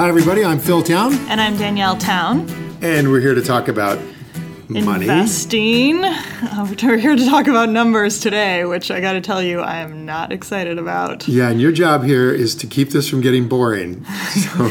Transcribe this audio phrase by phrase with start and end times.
[0.00, 0.42] Hi, everybody.
[0.46, 2.48] I'm Phil Town, And I'm Danielle Town.
[2.80, 3.98] and we're here to talk about
[4.70, 5.06] money.
[5.06, 6.02] Investing.
[6.02, 9.76] Uh, We're here to talk about numbers today, which I got to tell you, I
[9.80, 11.28] am not excited about.
[11.28, 14.06] Yeah, and your job here is to keep this from getting boring.
[14.30, 14.70] So,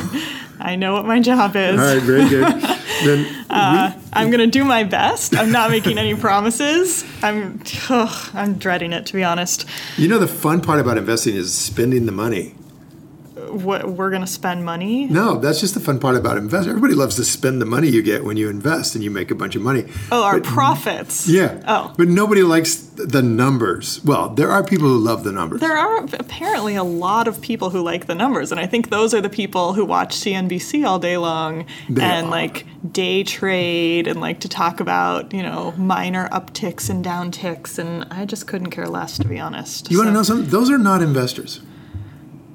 [0.60, 1.80] I know what my job is.
[1.80, 2.48] all right, very good.
[3.04, 5.38] Then I'm going to do my best.
[5.38, 7.06] I'm not making any promises.
[7.22, 9.68] I'm, ugh, I'm dreading it, to be honest.
[9.96, 12.56] you know the fun part about investing is spending the money.
[13.50, 15.06] What we're going to spend money.
[15.06, 16.70] No, that's just the fun part about investing.
[16.70, 19.36] Everybody loves to spend the money you get when you invest and you make a
[19.36, 19.86] bunch of money.
[20.12, 21.28] Oh, our profits.
[21.28, 21.62] Yeah.
[21.68, 21.94] Oh.
[21.98, 24.04] But nobody likes the numbers.
[24.04, 25.62] Well, there are people who love the numbers.
[25.62, 29.14] There are apparently a lot of people who like the numbers, and I think those
[29.14, 32.30] are the people who watch CNBC all day long They and are.
[32.30, 38.06] like day trade and like to talk about you know minor upticks and downticks, and
[38.12, 39.90] I just couldn't care less to be honest.
[39.90, 40.50] you want to know something?
[40.50, 41.62] Those are not investors.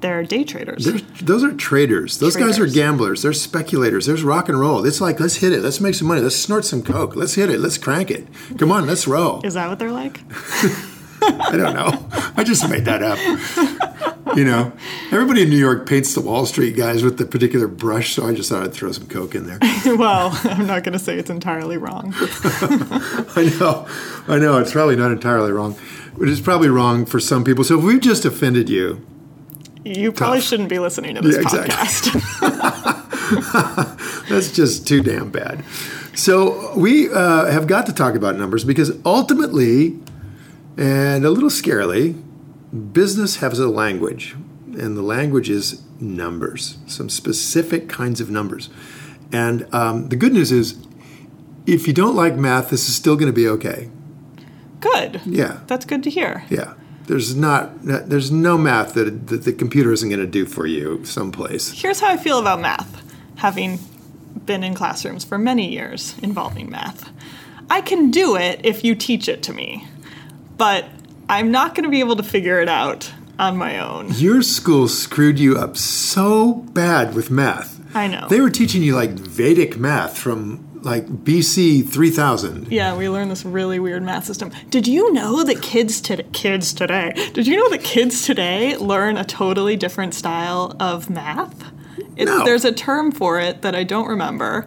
[0.05, 0.85] They're day traders.
[0.85, 2.19] They're, those are traders.
[2.19, 3.23] Those guys are gamblers.
[3.23, 4.05] They're speculators.
[4.05, 4.85] There's rock and roll.
[4.85, 5.61] It's like, let's hit it.
[5.63, 6.21] Let's make some money.
[6.21, 7.15] Let's snort some coke.
[7.15, 7.59] Let's hit it.
[7.59, 8.27] Let's crank it.
[8.59, 9.41] Come on, let's roll.
[9.43, 10.19] Is that what they're like?
[11.23, 12.07] I don't know.
[12.37, 13.17] I just made that up.
[14.37, 14.73] You know,
[15.11, 18.35] everybody in New York paints the Wall Street guys with the particular brush, so I
[18.35, 19.57] just thought I'd throw some coke in there.
[19.97, 22.13] well, I'm not going to say it's entirely wrong.
[22.19, 23.87] I know.
[24.27, 24.59] I know.
[24.59, 25.75] It's probably not entirely wrong,
[26.15, 27.63] but it's probably wrong for some people.
[27.63, 29.03] So if we've just offended you,
[29.85, 30.47] You probably Tough.
[30.47, 32.19] shouldn't be listening to this Yeah, exactly.
[32.19, 33.19] podcast.
[34.29, 35.63] That's just too damn bad.
[36.15, 39.99] So we uh, have got to talk about numbers because ultimately,
[40.77, 42.19] and a little scarily,
[42.93, 44.35] business has a language,
[44.77, 48.69] and the language is numbers, some specific kinds of numbers.
[49.31, 50.77] And um, the good news is,
[51.67, 53.89] if you don't like math, this is still going to be okay.
[54.79, 55.21] good.
[55.25, 56.43] Yeah, That's good to hear.
[56.49, 56.73] yeah.
[57.07, 61.05] There's not, there's no math that, that the computer isn't going to do for you
[61.05, 61.71] someplace.
[61.71, 63.03] Here's how I feel about math,
[63.37, 63.79] having
[64.45, 67.11] been in classrooms for many years involving math.
[67.69, 69.87] I can do it if you teach it to me,
[70.57, 70.85] but
[71.29, 74.11] I'm not going to be able to figure it out on my own.
[74.13, 77.79] Your school screwed you up so bad with math.
[77.95, 78.27] I know.
[78.29, 82.71] They were teaching you like Vedic math from like BC 3000.
[82.71, 84.51] Yeah, we learned this really weird math system.
[84.69, 89.17] Did you know that kids today, kids today, did you know that kids today learn
[89.17, 91.73] a totally different style of math?
[92.15, 92.45] It, No.
[92.45, 94.65] There's a term for it that I don't remember,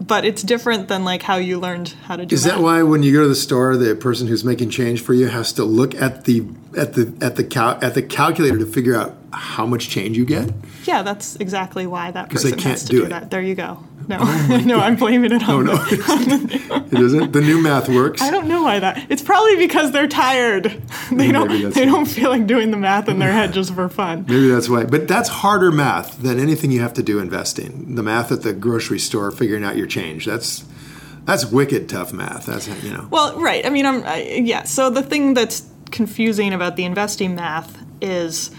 [0.00, 2.54] but it's different than like how you learned how to do Is math.
[2.56, 5.28] that why when you go to the store, the person who's making change for you
[5.28, 6.44] has to look at the
[6.76, 10.24] at the at the cal- at the calculator to figure out how much change you
[10.24, 10.50] get?
[10.84, 13.08] Yeah, that's exactly why that 'Cause they can't has to do do, it.
[13.10, 13.30] that.
[13.30, 13.78] There you go.
[14.08, 14.18] No,
[14.64, 15.66] no, I'm blaming it Oh on.
[15.66, 17.32] no, no, it isn't.
[17.32, 18.20] The new math works.
[18.22, 19.06] I don't know why that.
[19.10, 20.64] It's probably because they're tired.
[21.10, 21.74] They Maybe don't.
[21.74, 24.24] They don't feel like doing the math in their head just for fun.
[24.28, 24.84] Maybe that's why.
[24.84, 27.94] But that's harder math than anything you have to do investing.
[27.94, 30.26] The math at the grocery store, figuring out your change.
[30.26, 30.64] That's
[31.24, 32.46] that's wicked tough math.
[32.46, 33.06] That's you know.
[33.10, 33.64] Well, right.
[33.64, 34.64] I mean, I'm I, yeah.
[34.64, 38.50] So the thing that's confusing about the investing math is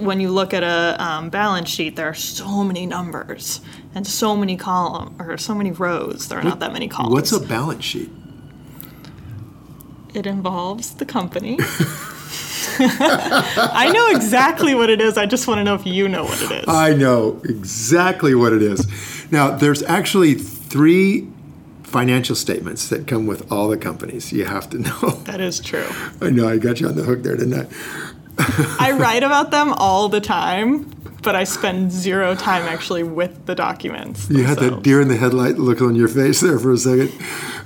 [0.00, 3.60] when you look at a um, balance sheet, there are so many numbers
[3.94, 6.28] and so many column or so many rows.
[6.28, 7.14] There are not that many columns.
[7.14, 8.10] What's a balance sheet?
[10.14, 11.58] It involves the company.
[12.78, 15.16] I know exactly what it is.
[15.16, 16.64] I just want to know if you know what it is.
[16.68, 18.86] I know exactly what it is.
[19.30, 21.28] Now, there's actually three
[21.82, 24.32] financial statements that come with all the companies.
[24.32, 25.10] You have to know.
[25.24, 25.86] that is true.
[26.20, 27.66] I know I got you on the hook there, didn't I?
[28.38, 30.90] I write about them all the time,
[31.22, 34.28] but I spend zero time actually with the documents.
[34.30, 37.12] You had that deer in the headlight look on your face there for a second.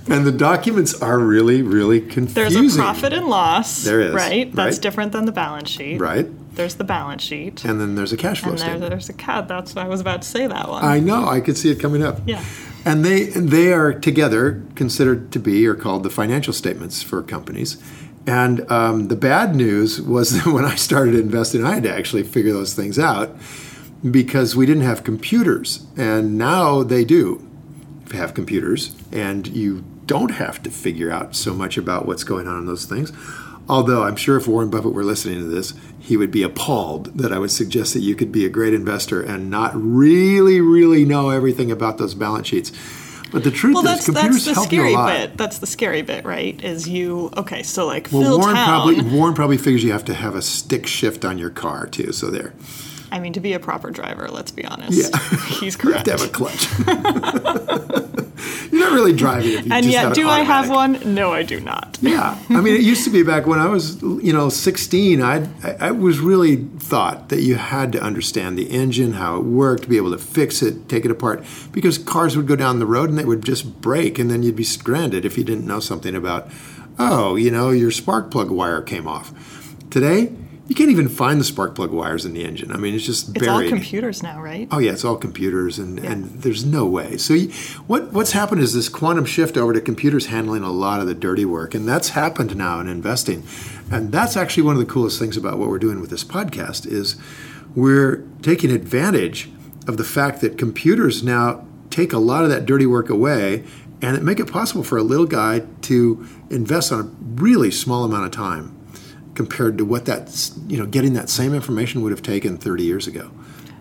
[0.08, 2.62] And the documents are really, really confusing.
[2.62, 3.82] There's a profit and loss.
[3.84, 4.52] There is, Right?
[4.54, 4.82] That's right.
[4.82, 6.00] different than the balance sheet.
[6.00, 6.26] Right?
[6.54, 7.64] There's the balance sheet.
[7.64, 8.90] And then there's a cash flow And there, statement.
[8.90, 9.46] there's a cat.
[9.46, 10.84] That's what I was about to say that one.
[10.84, 11.28] I know.
[11.28, 12.20] I could see it coming up.
[12.26, 12.42] Yeah.
[12.84, 17.76] And they they are together considered to be or called the financial statements for companies.
[18.30, 22.22] And um, the bad news was that when I started investing, I had to actually
[22.22, 23.36] figure those things out
[24.08, 27.44] because we didn't have computers, and now they do
[28.12, 32.58] have computers, and you don't have to figure out so much about what's going on
[32.58, 33.12] in those things.
[33.68, 37.32] Although I'm sure if Warren Buffett were listening to this, he would be appalled that
[37.32, 41.30] I would suggest that you could be a great investor and not really, really know
[41.30, 42.70] everything about those balance sheets.
[43.30, 45.12] But the truth well, is, that's computers that's the help scary you a lot.
[45.16, 45.36] bit.
[45.36, 46.62] That's the scary bit, right?
[46.62, 47.62] Is you okay?
[47.62, 48.66] So like Well, Warren Town.
[48.68, 52.12] probably Warren probably figures you have to have a stick shift on your car too.
[52.12, 52.52] So there,
[53.12, 55.12] I mean, to be a proper driver, let's be honest.
[55.12, 55.18] Yeah.
[55.60, 56.04] he's you have correct.
[56.06, 56.68] to have a clutch.
[58.72, 61.14] You're not really driving if you and just yet, have do I have one?
[61.14, 61.98] No, I do not.
[62.10, 65.22] Yeah, I mean, it used to be back when I was, you know, 16.
[65.22, 65.48] I
[65.78, 69.98] I was really thought that you had to understand the engine, how it worked, be
[69.98, 73.18] able to fix it, take it apart, because cars would go down the road and
[73.18, 76.48] they would just break, and then you'd be stranded if you didn't know something about,
[76.98, 79.32] oh, you know, your spark plug wire came off.
[79.90, 80.32] Today,
[80.70, 82.70] you can't even find the spark plug wires in the engine.
[82.70, 84.68] I mean, it's just It's all computers now, right?
[84.70, 87.16] Oh yeah, it's all computers, and, and there's no way.
[87.16, 87.48] So you,
[87.88, 91.14] what what's happened is this quantum shift over to computers handling a lot of the
[91.14, 93.42] dirty work, and that's happened now in investing,
[93.90, 96.86] and that's actually one of the coolest things about what we're doing with this podcast
[96.86, 97.16] is
[97.74, 99.50] we're taking advantage
[99.88, 103.64] of the fact that computers now take a lot of that dirty work away
[104.00, 107.10] and it make it possible for a little guy to invest on a
[107.42, 108.79] really small amount of time
[109.40, 113.06] compared to what that you know getting that same information would have taken 30 years
[113.06, 113.30] ago.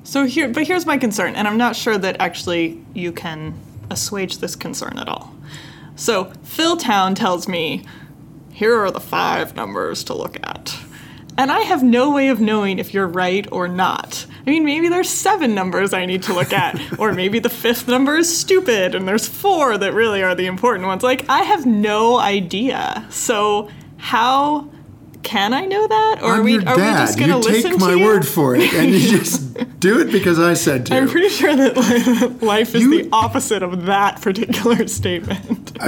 [0.05, 3.59] So here, but here's my concern, and I'm not sure that actually you can
[3.91, 5.35] assuage this concern at all.
[5.97, 7.83] So Phil Town tells me,
[8.53, 10.79] here are the five numbers to look at.
[11.37, 14.25] And I have no way of knowing if you're right or not.
[14.47, 17.85] I mean, maybe there's seven numbers I need to look at, or maybe the fifth
[17.85, 21.03] number is stupid, and there's four that really are the important ones.
[21.03, 23.05] Like, I have no idea.
[23.09, 24.69] So, how
[25.23, 26.19] can I know that?
[26.21, 28.03] Or I'm are we, your are we just going to You listen take my to
[28.03, 30.95] word for it, and you just do it because I said to.
[30.95, 35.71] I'm pretty sure that life is You- the opposite of that particular statement.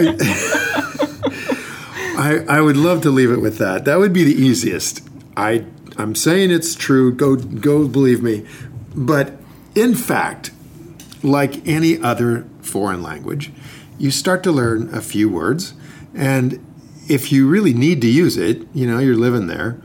[2.14, 3.86] I, I would love to leave it with that.
[3.86, 5.02] That would be the easiest.
[5.36, 5.66] I
[5.98, 7.12] I'm saying it's true.
[7.14, 8.46] Go go believe me.
[8.96, 9.34] But
[9.76, 10.52] in fact,
[11.24, 13.52] like any other foreign language,
[13.98, 15.74] you start to learn a few words,
[16.14, 16.64] and
[17.12, 19.78] if you really need to use it, you know, you're living there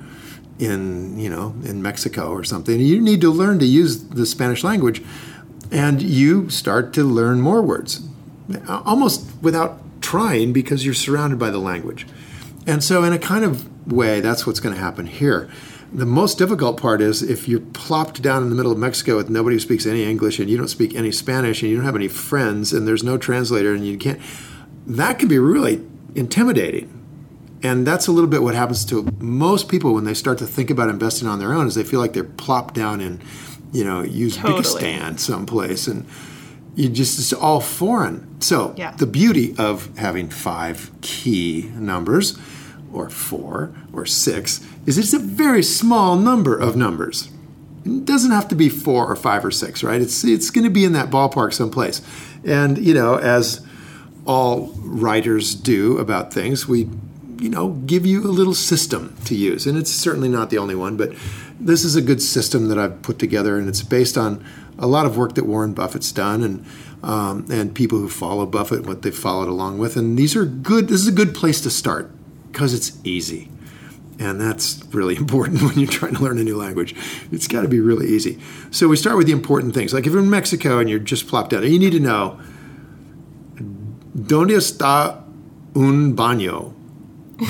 [0.61, 4.62] in you know in Mexico or something, you need to learn to use the Spanish
[4.62, 5.02] language,
[5.73, 8.06] and you start to learn more words,
[8.69, 12.06] almost without trying because you're surrounded by the language.
[12.64, 15.50] And so, in a kind of way, that's what's going to happen here.
[15.93, 19.31] The most difficult part is if you're plopped down in the middle of Mexico with
[19.31, 21.96] nobody who speaks any English and you don't speak any Spanish and you don't have
[21.96, 24.20] any friends and there's no translator and you can't,
[24.87, 25.81] that can be really
[26.17, 26.95] intimidating.
[27.62, 30.70] And that's a little bit what happens to most people when they start to think
[30.70, 33.20] about investing on their own is they feel like they're plopped down in,
[33.72, 36.06] you know, Uzbekistan someplace and
[36.74, 38.40] you just it's all foreign.
[38.40, 38.92] So Yeah.
[38.96, 42.36] the beauty of having five key numbers
[42.92, 47.30] or four or six is it's a very small number of numbers.
[47.86, 50.00] It doesn't have to be four or five or six, right?
[50.02, 52.02] It's it's going to be in that ballpark someplace.
[52.44, 53.60] And you know, as
[54.26, 56.88] all writers do about things, we
[57.38, 60.74] you know give you a little system to use, and it's certainly not the only
[60.74, 61.12] one, but
[61.58, 64.44] this is a good system that I've put together, and it's based on
[64.78, 66.64] a lot of work that Warren Buffett's done, and
[67.02, 70.88] um, and people who follow Buffett, what they've followed along with, and these are good.
[70.88, 72.10] This is a good place to start
[72.50, 73.50] because it's easy.
[74.18, 76.94] And that's really important when you're trying to learn a new language.
[77.30, 78.38] It's got to be really easy.
[78.70, 79.92] So we start with the important things.
[79.92, 82.40] Like if you're in Mexico and you're just plopped down, you need to know
[84.16, 85.26] ¿Dónde está
[85.74, 86.72] un baño?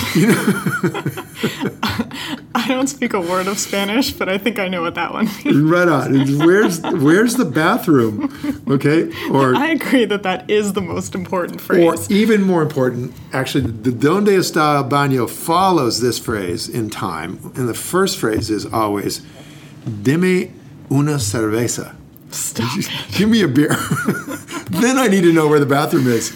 [2.54, 5.26] I don't speak a word of Spanish, but I think I know what that one
[5.44, 5.56] means.
[5.58, 6.16] Right on.
[6.20, 8.64] It's, Where's where's the bathroom?
[8.68, 12.10] Okay, or I agree that that is the most important phrase.
[12.10, 17.38] or even more important, actually, the "Dónde está el baño" follows this phrase in time,
[17.54, 19.22] and the first phrase is always
[20.02, 20.52] "Deme
[20.90, 21.94] una cerveza."
[22.32, 22.76] Stop.
[23.12, 23.68] Give me a beer.
[24.70, 26.32] then I need to know where the bathroom is.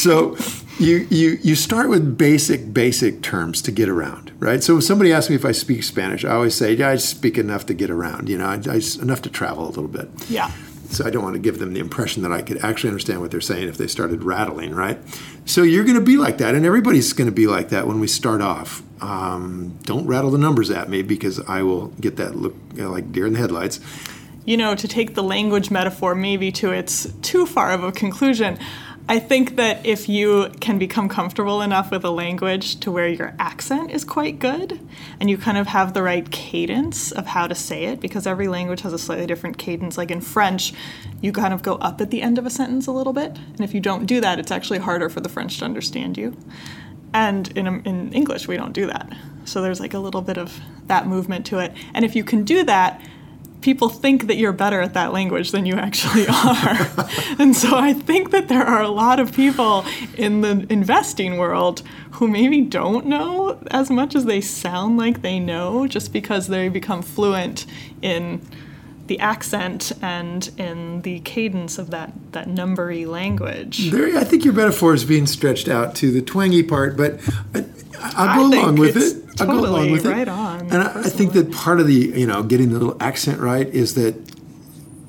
[0.00, 0.34] So
[0.78, 4.62] you, you you start with basic basic terms to get around, right?
[4.62, 7.36] So if somebody asks me if I speak Spanish, I always say, yeah, I speak
[7.38, 8.28] enough to get around.
[8.28, 10.08] You know, I, I enough to travel a little bit.
[10.28, 10.50] Yeah.
[10.90, 13.30] So I don't want to give them the impression that I could actually understand what
[13.30, 14.98] they're saying if they started rattling, right?
[15.44, 18.00] So you're going to be like that, and everybody's going to be like that when
[18.00, 18.82] we start off.
[19.02, 22.90] Um, don't rattle the numbers at me because I will get that look you know,
[22.90, 23.80] like deer in the headlights.
[24.48, 28.58] you know, to take the language metaphor maybe to its too far of a conclusion,
[29.10, 33.34] I think that if you can become comfortable enough with a language to where your
[33.38, 34.78] accent is quite good
[35.18, 38.48] and you kind of have the right cadence of how to say it, because every
[38.48, 39.96] language has a slightly different cadence.
[39.96, 40.74] Like in French,
[41.22, 43.30] you kind of go up at the end of a sentence a little bit.
[43.54, 46.36] And if you don't do that, it's actually harder for the French to understand you.
[47.14, 49.10] And in, in English, we don't do that.
[49.46, 51.72] So there's like a little bit of that movement to it.
[51.94, 53.00] And if you can do that,
[53.60, 56.90] people think that you're better at that language than you actually are.
[57.38, 59.84] and so I think that there are a lot of people
[60.16, 65.38] in the investing world who maybe don't know as much as they sound like they
[65.38, 67.66] know just because they become fluent
[68.02, 68.40] in
[69.08, 73.90] the accent and in the cadence of that that numbery language.
[73.90, 77.18] There, I think your metaphor is being stretched out to the twangy part, but
[77.54, 77.64] I,
[78.00, 79.40] I'll I go along with it.
[79.40, 80.10] I'll go along totally with it.
[80.10, 82.96] right on, And I, I think that part of the you know getting the little
[83.02, 84.14] accent right is that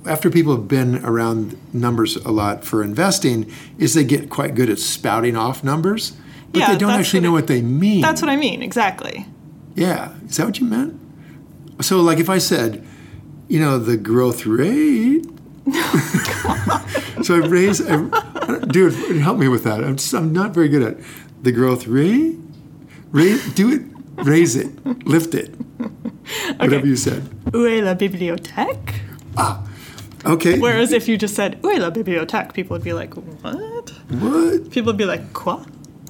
[0.05, 4.69] after people have been around numbers a lot for investing, is they get quite good
[4.69, 6.13] at spouting off numbers,
[6.51, 8.01] but Yeah, they don't actually what know what they mean.
[8.01, 9.25] That's what I mean, exactly.
[9.75, 10.99] Yeah, is that what you meant?
[11.81, 12.85] So, like, if I said,
[13.47, 15.25] you know, the growth rate.
[17.23, 19.83] so I raise, I, dude, help me with that.
[19.83, 21.05] I'm just, I'm not very good at it.
[21.43, 22.37] the growth rate.
[23.11, 23.81] Raise, do it,
[24.23, 24.69] raise it,
[25.07, 25.53] lift it.
[26.59, 27.23] Whatever you said.
[27.53, 29.01] Où est la bibliothèque?
[29.37, 29.63] Ah,
[30.25, 30.59] okay.
[30.59, 33.89] Whereas if you just said Où est la bibliothèque, people would be like, what?
[34.09, 34.69] What?
[34.71, 35.63] People would be like, quoi?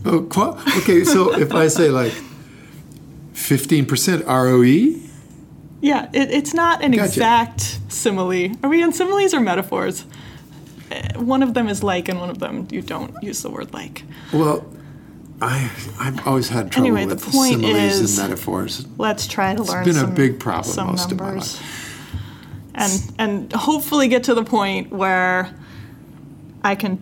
[0.06, 2.14] Oh, qua- okay, so if I say like
[3.34, 4.96] 15% ROE,
[5.82, 7.06] Yeah, it, it's not an Gotcha.
[7.06, 8.52] exact simile.
[8.64, 10.06] Are we on similes or metaphors?
[10.92, 13.74] Eh, One of them is like, and one of them you don't use the word
[13.74, 14.04] like.
[14.34, 14.66] well,
[15.42, 18.86] I, I've always had trouble Anyway, the with point similes is- and metaphors.
[18.98, 21.62] Let's try to learn It's been a big problem some most of my numbers.
[22.76, 25.54] And, and hopefully get to the point where
[26.64, 26.98] I can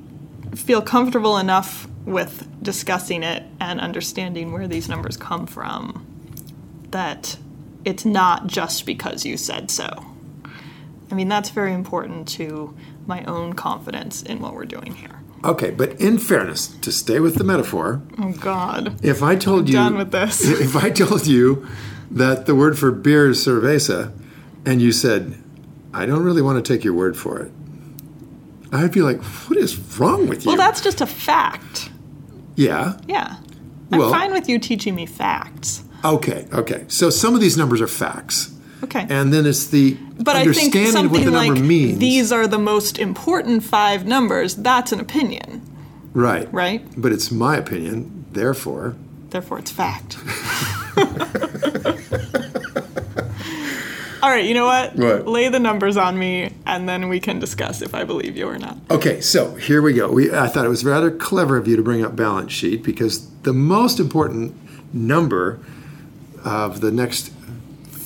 [0.56, 6.06] feel comfortable enough with discussing it and understanding where these numbers come from
[6.92, 7.38] that
[7.86, 10.06] it's not just because you said so.
[11.12, 12.76] I mean, that's very important to
[13.06, 15.22] my own confidence in what we're doing here.
[15.48, 19.00] Okay, but in fairness, to stay with the metaphor, Oh, God.
[19.04, 20.42] if I told you Done with this.
[20.62, 21.66] if I told you
[22.12, 24.12] that the word for beer is cerveza,
[24.66, 25.42] and you said,
[25.94, 27.52] "I don't really want to take your word for it,"
[28.74, 31.90] I'd be like, "What is wrong with you?" Well, that's just a fact.
[32.56, 32.98] yeah.
[33.08, 33.38] Yeah.
[33.92, 35.84] I'm Well- fine with you teaching me facts.
[36.04, 36.46] Okay.
[36.52, 36.84] Okay.
[36.90, 38.52] So some of these numbers are facts,
[38.84, 39.06] Okay.
[39.10, 41.98] and then it's the But I think understanding what something the number like means.
[42.00, 45.62] these are the most important five numbers, that's an opinion,
[46.14, 46.52] right.
[46.54, 46.86] right?
[46.96, 48.26] But it's my opinion.
[48.32, 48.96] Therefore,
[49.30, 50.18] Therefore, it's fact.
[54.24, 54.96] All right, you know what?
[54.96, 55.28] What?
[55.28, 58.58] Lay the numbers on me, and then we can discuss if I believe you or
[58.58, 58.78] not.
[58.90, 60.12] Okay, so here we go.
[60.12, 63.30] We, I thought it was rather clever of you to bring up balance sheet because
[63.42, 64.56] the most important
[64.92, 65.60] number
[66.44, 67.32] of the next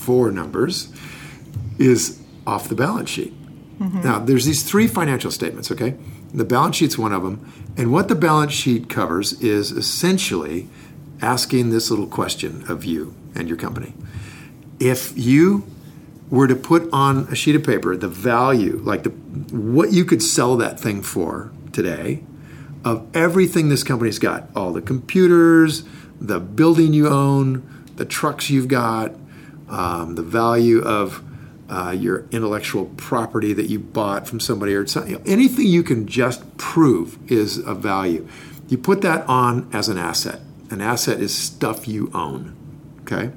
[0.01, 0.91] four numbers
[1.77, 3.33] is off the balance sheet.
[3.79, 4.01] Mm-hmm.
[4.03, 5.95] Now, there's these three financial statements, okay?
[6.33, 7.51] The balance sheet's one of them.
[7.77, 10.67] And what the balance sheet covers is essentially
[11.21, 13.93] asking this little question of you and your company.
[14.79, 15.65] If you
[16.29, 20.23] were to put on a sheet of paper the value, like the what you could
[20.23, 22.23] sell that thing for today,
[22.83, 25.83] of everything this company's got, all the computers,
[26.19, 27.61] the building you own,
[27.97, 29.11] the trucks you've got,
[29.71, 31.23] um, the value of
[31.69, 36.57] uh, your intellectual property that you bought from somebody or something, anything you can just
[36.57, 38.27] prove is of value.
[38.67, 40.41] You put that on as an asset.
[40.69, 42.55] An asset is stuff you own.
[43.01, 43.31] Okay?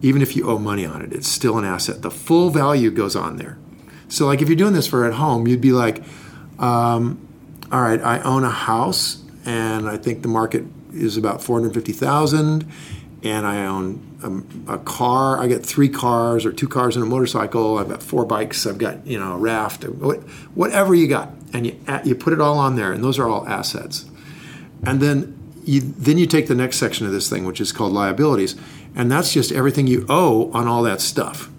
[0.00, 2.02] Even if you owe money on it, it's still an asset.
[2.02, 3.58] The full value goes on there.
[4.08, 6.02] So, like if you're doing this for at home, you'd be like,
[6.58, 7.26] um,
[7.70, 12.66] all right, I own a house and I think the market is about 450,000
[13.22, 15.40] and I own a, a car.
[15.40, 17.78] I got three cars or two cars and a motorcycle.
[17.78, 18.66] I've got four bikes.
[18.66, 21.32] I've got, you know, a raft, whatever you got.
[21.52, 24.04] And you, you put it all on there and those are all assets.
[24.84, 27.92] And then you then you take the next section of this thing, which is called
[27.92, 28.56] liabilities,
[28.94, 31.50] and that's just everything you owe on all that stuff,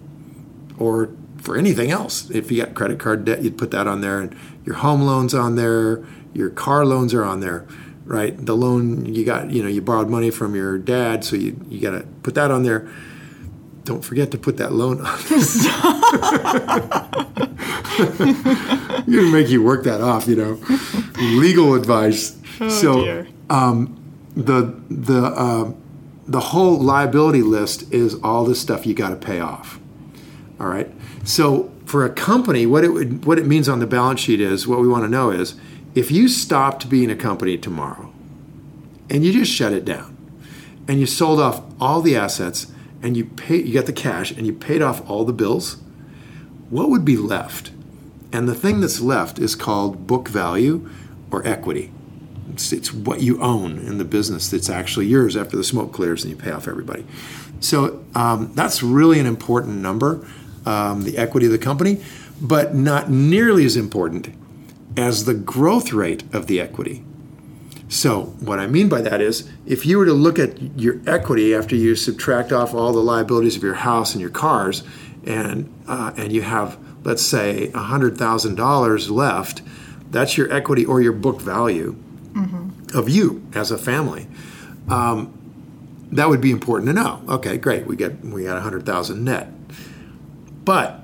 [0.79, 2.27] or for anything else.
[2.31, 4.35] If you got credit card debt, you'd put that on there, and
[4.65, 7.67] your home loans on there, your car loans are on there,
[8.09, 8.35] right?
[8.43, 11.79] The loan you got, you know, you borrowed money from your dad, so you you
[11.79, 12.89] got to put that on there.
[13.83, 15.19] Don't forget to put that loan on.
[19.07, 20.59] You're gonna make you work that off, you know.
[21.19, 22.35] Legal advice.
[22.59, 23.27] Oh, so dear.
[24.35, 25.71] the the uh,
[26.27, 29.79] the whole liability list is all the stuff you got to pay off.
[30.59, 30.91] All right.
[31.23, 34.67] So for a company, what it would what it means on the balance sheet is
[34.67, 35.55] what we want to know is
[35.95, 38.13] if you stopped being a company tomorrow
[39.09, 40.15] and you just shut it down
[40.87, 44.45] and you sold off all the assets and you pay you got the cash and
[44.45, 45.77] you paid off all the bills,
[46.69, 47.71] what would be left?
[48.31, 50.87] And the thing that's left is called book value
[51.31, 51.91] or equity.
[52.51, 56.23] It's, it's what you own in the business that's actually yours after the smoke clears
[56.23, 57.05] and you pay off everybody.
[57.59, 60.25] So um, that's really an important number,
[60.65, 62.03] um, the equity of the company,
[62.41, 64.29] but not nearly as important
[64.99, 67.03] as the growth rate of the equity.
[67.87, 71.55] So, what I mean by that is, if you were to look at your equity
[71.55, 74.83] after you subtract off all the liabilities of your house and your cars,
[75.25, 79.61] and uh, and you have let's say $100,000 left,
[80.11, 81.95] that's your equity or your book value
[82.93, 84.27] of you as a family.
[84.89, 85.33] Um,
[86.11, 87.21] that would be important to know.
[87.29, 87.85] Okay, great.
[87.85, 89.49] We get we got 100,000 net.
[90.65, 91.03] But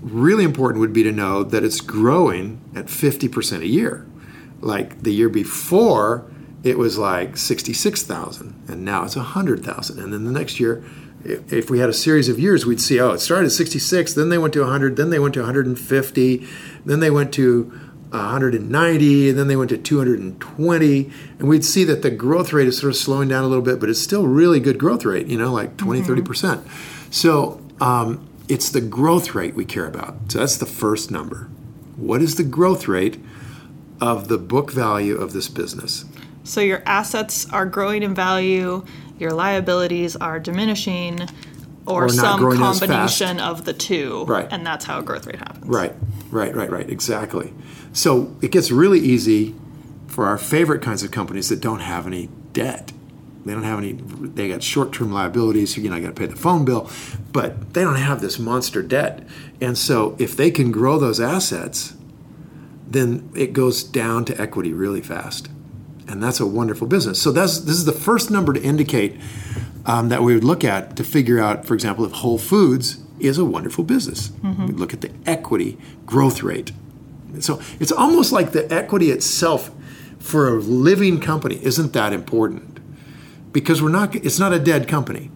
[0.00, 4.06] really important would be to know that it's growing at 50% a year.
[4.60, 6.30] Like the year before,
[6.62, 9.98] it was like 66,000 and now it's 100,000.
[9.98, 10.84] And then the next year
[11.24, 14.28] if we had a series of years, we'd see, oh, it started at 66, then
[14.28, 16.46] they went to 100, then they went to 150,
[16.84, 17.64] then they went to
[18.10, 21.10] 190, and then they went to 220.
[21.38, 23.80] And we'd see that the growth rate is sort of slowing down a little bit,
[23.80, 26.64] but it's still really good growth rate, you know, like 20, 30%.
[27.12, 30.16] So um, it's the growth rate we care about.
[30.32, 31.48] So that's the first number.
[31.96, 33.22] What is the growth rate
[34.00, 36.04] of the book value of this business?
[36.44, 38.84] So your assets are growing in value,
[39.18, 41.28] your liabilities are diminishing,
[41.86, 44.24] or, Or some combination of the two.
[44.24, 44.46] Right.
[44.50, 45.66] And that's how a growth rate happens.
[45.66, 45.94] Right,
[46.30, 47.52] right, right, right, exactly.
[47.92, 49.54] So it gets really easy
[50.06, 52.92] for our favorite kinds of companies that don't have any debt.
[53.48, 56.26] They don't have any, they got short term liabilities, you know, I got to pay
[56.26, 56.90] the phone bill,
[57.32, 59.26] but they don't have this monster debt.
[59.58, 61.94] And so if they can grow those assets,
[62.86, 65.48] then it goes down to equity really fast.
[66.06, 67.22] And that's a wonderful business.
[67.22, 69.16] So that's this is the first number to indicate
[69.86, 73.38] um, that we would look at to figure out, for example, if Whole Foods is
[73.38, 74.30] a wonderful business.
[74.66, 76.72] We look at the equity growth rate.
[77.40, 79.70] So it's almost like the equity itself
[80.18, 82.77] for a living company isn't that important
[83.52, 84.14] because we're not.
[84.14, 85.30] It's not a dead company.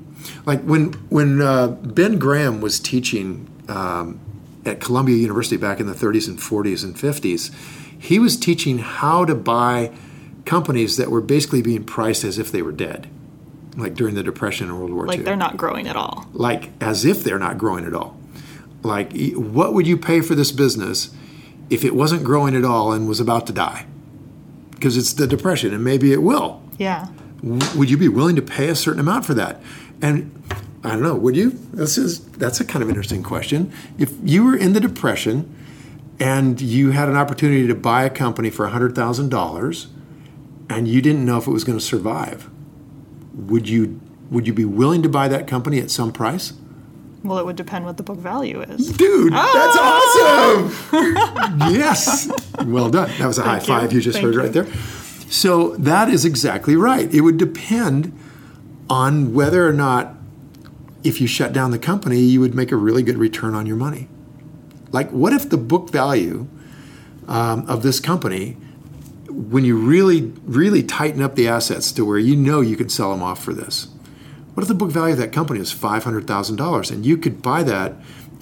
[0.46, 4.20] Like when when uh, Ben Graham was teaching um,
[4.64, 7.52] at Columbia University back in the 30s and 40s and 50s,
[7.98, 9.90] he was teaching how to buy
[10.44, 13.08] companies that were basically being priced as if they were dead,
[13.76, 15.08] like during the Depression and World War II.
[15.08, 16.26] Like they're not growing at all.
[16.32, 18.16] like as if they're not growing at all.
[18.82, 21.10] Like, what would you pay for this business
[21.70, 23.86] if it wasn't growing at all and was about to die?
[24.72, 26.60] Because it's the depression, and maybe it will.
[26.78, 27.06] Yeah.
[27.42, 29.60] Would you be willing to pay a certain amount for that?
[30.00, 30.30] And
[30.84, 31.14] I don't know.
[31.14, 31.50] Would you?
[31.50, 33.72] This is that's a kind of interesting question.
[33.98, 35.54] If you were in the depression
[36.20, 39.88] and you had an opportunity to buy a company for hundred thousand dollars,
[40.68, 42.48] and you didn't know if it was going to survive,
[43.34, 44.00] would you?
[44.30, 46.54] Would you be willing to buy that company at some price?
[47.22, 48.88] Well, it would depend what the book value is.
[48.88, 50.90] Dude, that's oh!
[50.92, 51.72] awesome!
[51.72, 52.28] yes,
[52.64, 53.10] well done.
[53.18, 53.66] That was a high you.
[53.66, 54.40] five you just Thank heard you.
[54.40, 54.66] right there.
[55.32, 57.12] So that is exactly right.
[57.12, 58.16] It would depend
[58.90, 60.14] on whether or not,
[61.04, 63.76] if you shut down the company, you would make a really good return on your
[63.76, 64.08] money.
[64.90, 66.48] Like, what if the book value
[67.28, 68.58] um, of this company,
[69.30, 73.10] when you really, really tighten up the assets to where you know you can sell
[73.10, 73.88] them off for this?
[74.52, 77.92] What if the book value of that company is $500,000 and you could buy that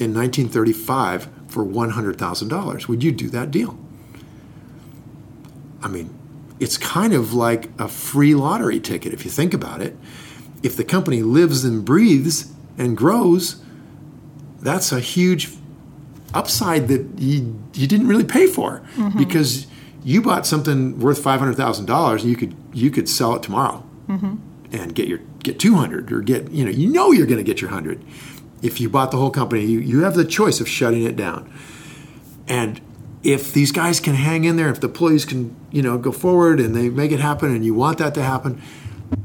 [0.00, 2.88] in 1935 for $100,000?
[2.88, 3.78] Would you do that deal?
[5.84, 6.19] I mean,
[6.60, 9.96] it's kind of like a free lottery ticket if you think about it.
[10.62, 13.62] If the company lives and breathes and grows,
[14.60, 15.48] that's a huge
[16.34, 18.82] upside that you, you didn't really pay for.
[18.96, 19.18] Mm-hmm.
[19.18, 19.66] Because
[20.04, 23.82] you bought something worth $500,000 and you could you could sell it tomorrow.
[24.08, 24.36] Mm-hmm.
[24.72, 27.60] And get your get 200 or get you know you know you're going to get
[27.60, 28.04] your 100
[28.62, 31.50] if you bought the whole company you, you have the choice of shutting it down.
[32.46, 32.80] And
[33.22, 36.60] if these guys can hang in there if the employees can you know go forward
[36.60, 38.60] and they make it happen and you want that to happen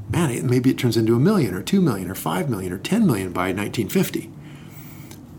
[0.09, 2.77] man it, maybe it turns into a million or 2 million or 5 million or
[2.77, 4.29] 10 million by 1950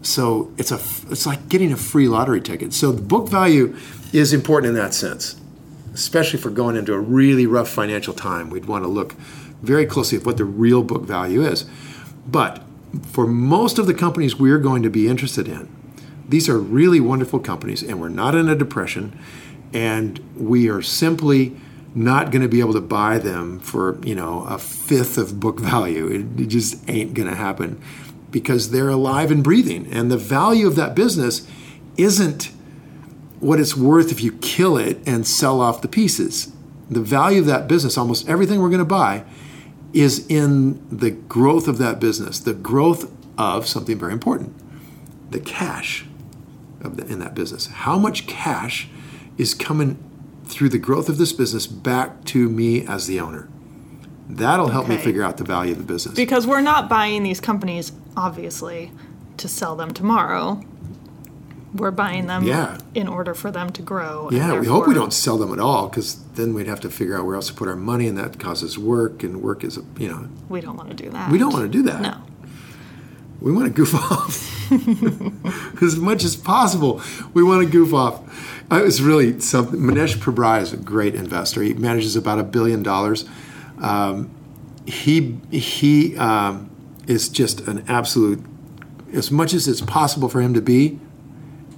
[0.03, 3.77] so it's a it's like getting a free lottery ticket so the book value
[4.12, 5.40] is important in that sense
[5.97, 8.51] especially for going into a really rough financial time.
[8.51, 9.14] We'd want to look
[9.62, 11.64] very closely at what the real book value is.
[12.27, 12.62] But
[13.03, 15.69] for most of the companies we're going to be interested in,
[16.28, 19.18] these are really wonderful companies, and we're not in a depression,
[19.72, 21.56] and we are simply
[21.94, 25.60] not going to be able to buy them for you know a fifth of book
[25.60, 26.06] value.
[26.06, 27.80] It, it just ain't going to happen
[28.30, 31.46] because they're alive and breathing, and the value of that business
[31.96, 32.50] isn't
[33.40, 36.52] what it's worth if you kill it and sell off the pieces.
[36.90, 39.24] The value of that business, almost everything we're going to buy,
[39.92, 44.54] is in the growth of that business, the growth of something very important
[45.30, 46.06] the cash
[46.80, 47.66] the, in that business.
[47.66, 48.88] How much cash
[49.38, 49.98] is coming
[50.44, 53.48] through the growth of this business back to me as the owner?
[54.28, 56.14] That'll help me figure out the value of the business.
[56.16, 58.90] Because we're not buying these companies, obviously,
[59.36, 60.60] to sell them tomorrow.
[61.74, 62.78] We're buying them Yeah.
[62.94, 64.28] in order for them to grow.
[64.32, 67.16] Yeah, we hope we don't sell them at all because then we'd have to figure
[67.18, 69.82] out where else to put our money, and that causes work, and work is, a
[69.98, 71.30] you know, We don't want to do that.
[71.30, 72.00] we don't want to do that.
[72.00, 72.16] No.
[73.40, 74.56] We want to goof off.
[75.83, 77.00] as much as possible.
[77.35, 78.20] We want to goof off.
[78.70, 79.79] Uh, It's really something.
[79.81, 81.62] Mohnish Pabrai is a great investor.
[81.62, 83.24] He manages about a billion dollars.
[83.81, 84.31] Um,
[84.87, 86.70] he he um,
[87.07, 88.44] is just an absolute.
[89.12, 90.98] As much as it's possible for him to be,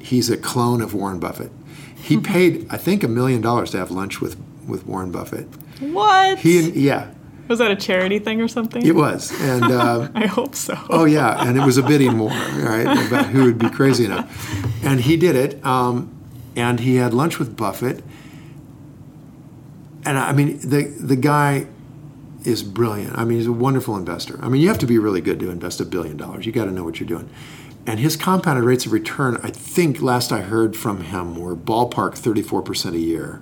[0.01, 1.53] he's a clone of Warren Buffett.
[1.95, 5.47] He paid, I think, a million dollars to have lunch with with Warren Buffett.
[5.81, 6.39] What?
[6.39, 7.11] He and yeah,
[7.49, 8.85] was that a charity thing or something?
[8.85, 9.65] it was, and.
[9.79, 10.77] Uh, I hope so.
[10.91, 13.07] Oh yeah, and it was a bidding war, right?
[13.07, 14.27] About who would be crazy enough,
[14.85, 15.65] and he did it.
[15.65, 16.15] Um,
[16.57, 18.03] and he had lunch with Buffett,
[20.05, 21.67] and I mean the the guy
[22.45, 23.17] is brilliant.
[23.17, 24.39] I mean he's a wonderful investor.
[24.43, 26.47] I mean you have to be really good to invest a billion dollars.
[26.47, 27.31] You got to know what you're doing.
[27.87, 32.19] And his compounded rates of return, I think last I heard from him, were ballpark
[32.19, 33.41] 34% a year,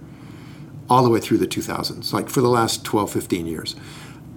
[0.88, 3.76] all the way through the 2000s, like for the last 12, 15 years.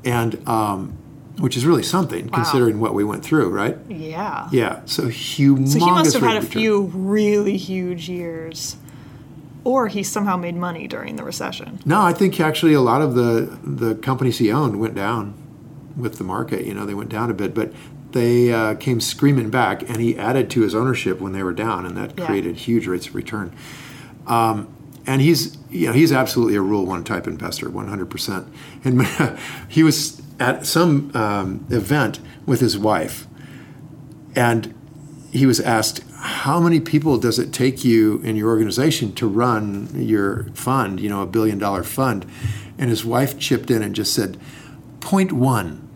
[0.04, 0.98] And um,
[1.40, 3.78] which is really something considering what we went through, right?
[3.88, 4.50] Yeah.
[4.52, 5.74] Yeah, so humongous.
[5.74, 6.52] So he must have had a return.
[6.52, 8.76] few really huge years.
[9.66, 11.80] Or he somehow made money during the recession.
[11.86, 15.34] No, I think actually a lot of the the companies he owned went down
[15.98, 16.66] with the market.
[16.66, 17.74] You know, they went down a bit, but
[18.14, 21.86] they uh, came screaming back, and he added to his ownership when they were down,
[21.86, 22.26] and that Yeah.
[22.26, 23.52] created huge rates of return.
[24.28, 24.68] Um,
[25.10, 28.48] and he's you know he's absolutely a rule one type investor, one hundred percent.
[28.84, 29.08] And
[29.68, 33.26] he was at some um, event with his wife,
[34.36, 34.76] and
[35.32, 39.90] he was asked, "How many people does it take you in your organization to run
[39.96, 41.00] your fund?
[41.00, 42.28] You know, a billion dollar fund?"
[42.78, 44.38] And his wife chipped in and just said,
[45.00, 45.88] "Point one."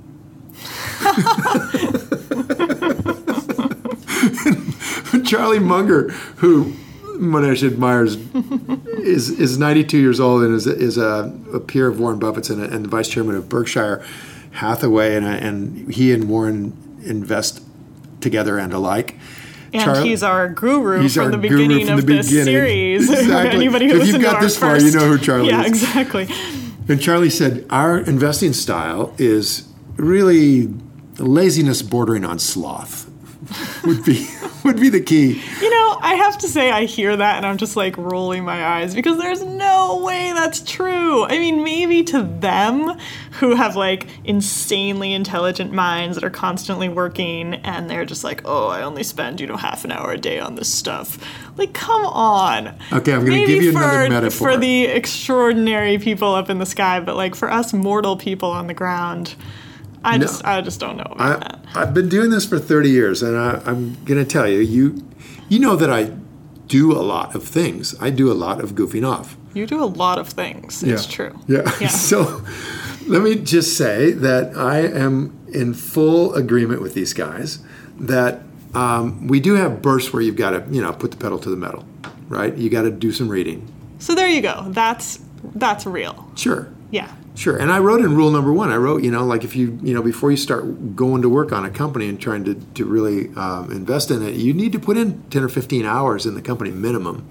[5.23, 6.73] Charlie Munger, who
[7.13, 8.15] Mohnish admires,
[8.97, 12.61] is is 92 years old and is is a, a peer of Warren Buffett's and,
[12.61, 14.03] a, and the vice chairman of Berkshire
[14.51, 16.73] Hathaway, and uh, and he and Warren
[17.03, 17.61] invest
[18.21, 19.15] together and alike.
[19.73, 22.27] And Charlie- he's our guru He's from our the guru beginning from of the this
[22.29, 22.45] beginning.
[22.53, 23.09] series.
[23.23, 23.55] Exactly.
[23.65, 25.67] Anybody who If you've got this far, you know who Charlie yeah, is.
[25.83, 26.27] exactly.
[26.87, 30.71] And Charlie said, Our investing style is really
[31.17, 33.09] laziness bordering on sloth.
[33.85, 34.27] would be
[34.65, 35.41] would be the key.
[35.61, 38.65] You know, I have to say, I hear that and I'm just like rolling my
[38.65, 41.25] eyes because there's no way that's true.
[41.25, 42.97] I mean, maybe to them
[43.31, 48.67] who have like insanely intelligent minds that are constantly working and they're just like, oh,
[48.67, 51.17] I only spend, you know, half an hour a day on this stuff.
[51.57, 52.67] Like, come on.
[52.91, 54.51] Okay, I'm gonna give you for, another metaphor.
[54.51, 58.67] For the extraordinary people up in the sky, but like for us mortal people on
[58.67, 59.35] the ground,
[60.03, 60.25] I No.
[60.25, 61.65] just, I just don't know about I, that.
[61.75, 65.03] I've been doing this for 30 years, and I, I'm going to tell you, you,
[65.49, 66.11] you know that I
[66.67, 67.95] do a lot of things.
[68.01, 69.37] I do a lot of goofing off.
[69.53, 70.81] You do a lot of things.
[70.83, 71.37] It's true.
[71.47, 71.71] Yeah.
[71.79, 71.87] Yeah.
[71.89, 72.41] so
[73.07, 77.59] let me just say that I am in full agreement with these guys
[77.99, 78.41] that
[78.73, 81.49] um, we do have bursts where you've got to, you know, put the pedal to
[81.49, 81.85] the metal,
[82.27, 82.55] right?
[82.57, 83.71] You got to do some reading.
[83.99, 84.65] So there you go.
[84.69, 85.19] That's
[85.55, 86.27] that's real.
[86.35, 86.67] Sure.
[86.89, 87.13] Yeah.
[87.35, 87.57] Sure.
[87.57, 89.93] And I wrote in rule number one, I wrote, you know, like if you, you
[89.93, 93.29] know, before you start going to work on a company and trying to, to really
[93.35, 96.41] um, invest in it, you need to put in 10 or 15 hours in the
[96.43, 97.27] company minimum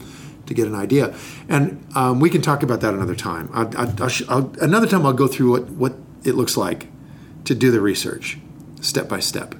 [0.47, 1.15] to get an idea.
[1.49, 3.49] And um, we can talk about that another time.
[3.53, 6.89] I, I, I'll, sh- I'll, another time I'll go through what, what it looks like
[7.45, 8.39] to do the research
[8.81, 9.55] step by step.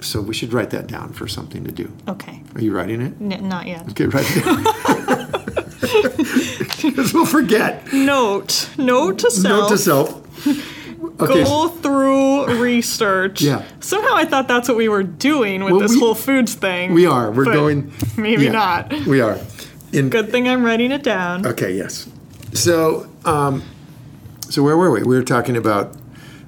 [0.00, 1.92] So we should write that down for something to do.
[2.08, 2.42] Okay.
[2.54, 3.14] Are you writing it?
[3.20, 3.86] N- not yet.
[3.90, 5.44] Okay, write it down.
[6.82, 7.92] Because we'll forget.
[7.92, 8.70] Note.
[8.78, 9.44] Note to self.
[9.44, 10.44] Note to self.
[11.20, 11.42] Okay.
[11.44, 13.40] Go through research.
[13.40, 13.64] Yeah.
[13.80, 16.92] Somehow I thought that's what we were doing with Well, this we- Whole Foods thing.
[16.92, 17.30] We are.
[17.32, 17.92] We're going.
[18.16, 18.92] Maybe yeah, not.
[19.06, 19.36] We are.
[19.92, 21.44] In Good thing I'm writing it down.
[21.46, 21.72] okay.
[21.74, 22.08] Yes.
[22.52, 23.62] So, um,
[24.48, 25.02] so where were we?
[25.02, 25.96] We were talking about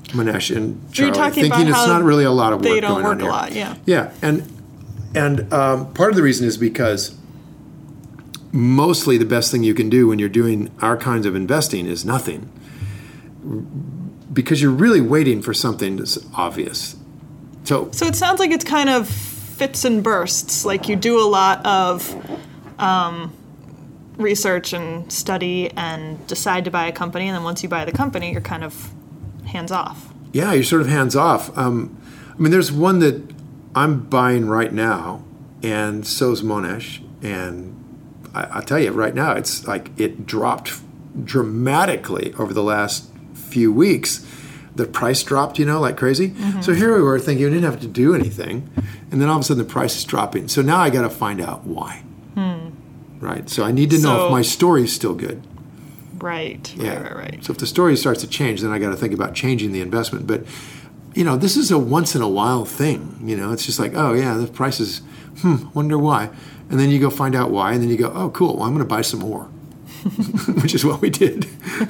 [0.08, 3.02] Mohnish and Charlie, talking thinking about it's not really a lot of work they don't
[3.02, 3.30] going on work a here.
[3.32, 3.76] lot, yeah.
[3.86, 4.46] Yeah, and
[5.16, 7.16] and um, part of the reason is because
[8.52, 12.04] mostly the best thing you can do when you're doing our kinds of investing is
[12.04, 12.50] nothing,
[14.32, 16.96] because you're really waiting for something that's obvious.
[17.64, 20.64] So So it sounds like it's kind of fits and bursts.
[20.64, 22.14] Like you do a lot of
[22.78, 23.32] um,
[24.16, 27.92] research and study and decide to buy a company, and then once you buy the
[27.92, 28.90] company, you're kind of
[29.46, 30.12] hands off.
[30.32, 31.56] Yeah, you're sort of hands off.
[31.58, 31.96] Um,
[32.32, 33.34] I mean, there's one that
[33.74, 35.24] I'm buying right now,
[35.62, 37.02] and so's Mohnish.
[37.22, 37.79] And
[38.34, 40.72] I, I'll tell you right now, it's like it dropped
[41.24, 44.26] dramatically over the last few weeks.
[44.76, 46.32] The price dropped, you know, like crazy.
[46.62, 48.70] So here we were thinking we didn't have to do anything,
[49.10, 50.48] and then all of a sudden the price is dropping.
[50.48, 52.04] So now I got to find out why.
[53.20, 53.50] Right.
[53.50, 55.42] So I need to know So- if my story's still good.
[56.18, 56.74] Right.
[56.76, 56.94] Yeah.
[56.94, 57.02] Right.
[57.02, 57.16] Right.
[57.16, 57.44] Right.
[57.44, 59.80] So if the story starts to change, then I got to think about changing the
[59.82, 60.26] investment.
[60.26, 60.44] But
[61.14, 63.20] you know, this is a once in a while thing.
[63.24, 65.02] You know, it's just like, oh yeah, the prices.
[65.40, 66.30] Hmm, wonder why.
[66.70, 68.70] And then you go find out why, and then you go, oh cool, well, I'm
[68.74, 69.44] going to buy some more,
[70.62, 71.46] which is what we did.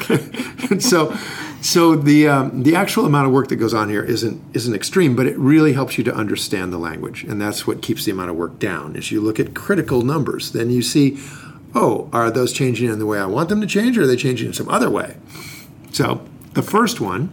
[0.71, 1.14] and so,
[1.61, 5.14] so the um, the actual amount of work that goes on here isn't isn't extreme,
[5.14, 8.31] but it really helps you to understand the language, and that's what keeps the amount
[8.31, 8.97] of work down.
[8.97, 11.19] Is you look at critical numbers, then you see,
[11.75, 14.16] oh, are those changing in the way I want them to change, or are they
[14.16, 15.16] changing in some other way?
[15.93, 17.29] So the first one,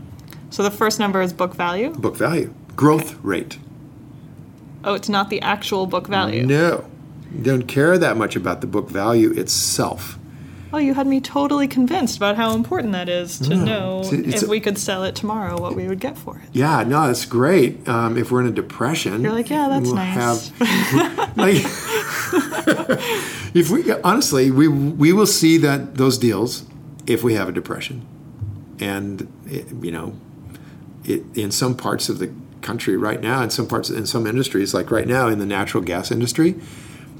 [0.50, 1.92] So the first number is book value.
[1.92, 3.58] book value, growth rate.
[4.84, 6.46] Oh, it's not the actual book value.
[6.46, 6.86] No,
[7.42, 10.18] don't care that much about the book value itself.
[10.74, 14.44] Oh, you had me totally convinced about how important that is to know It's- it's
[14.44, 16.50] if we could sell it tomorrow, what we would get for it.
[16.52, 17.88] Yeah, no, that's great.
[17.88, 20.50] Um, if we're in a depression, You're like, yeah, that's we'll nice.
[20.50, 21.56] Have, like,
[23.54, 26.66] if we honestly, we we will see that those deals
[27.06, 28.06] if we have a depression,
[28.80, 30.14] and it, you know,
[31.06, 32.30] it, in some parts of the
[32.62, 35.82] country right now, in some parts in some industries, like right now in the natural
[35.84, 36.56] gas industry,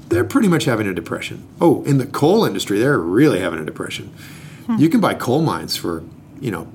[0.08, 1.46] they're pretty much having a depression.
[1.60, 4.08] Oh, in the coal industry, they're really having a depression.
[4.66, 4.76] Hmm.
[4.76, 6.02] You can buy coal mines for,
[6.40, 6.68] you know,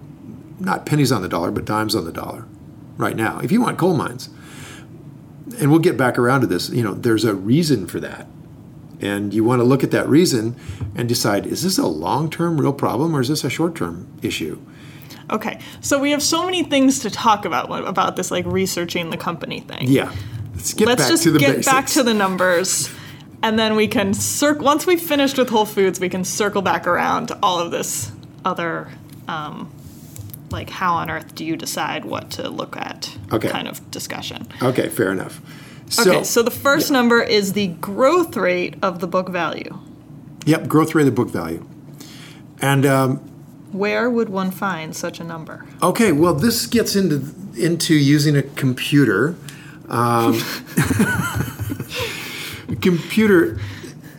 [0.60, 2.46] not pennies on the dollar, but dimes on the dollar
[2.98, 4.30] right now if you want coal mines.
[5.60, 6.70] And we'll get back around to this.
[6.70, 8.28] You know, there's a reason for that.
[9.02, 10.56] And you want to look at that reason
[10.96, 14.08] and decide is this a long term real problem or is this a short term
[14.22, 14.60] issue?
[15.30, 19.18] Okay, so we have so many things to talk about about this, like researching the
[19.18, 19.88] company thing.
[19.88, 20.14] Yeah.
[20.54, 21.66] Let's get Let's back just to the get basics.
[21.66, 22.90] back to the numbers,
[23.44, 24.66] and then we can circle.
[24.66, 28.12] Once we've finished with Whole Foods, we can circle back around to all of this
[28.46, 28.88] other,
[29.28, 29.70] um,
[30.50, 33.16] like how on earth do you decide what to look at?
[33.32, 33.50] Okay.
[33.50, 34.48] Kind of discussion.
[34.62, 35.42] okay, fair enough.
[35.90, 39.78] So, okay, so the first number is the growth rate of the book value.
[40.46, 41.64] yep, growth rate of the book value.
[42.62, 43.18] And um,
[43.74, 45.66] Where would one find such a number?
[45.84, 49.36] Okay, well, this gets into into using a computer.
[49.90, 50.34] Um,
[52.84, 53.60] computer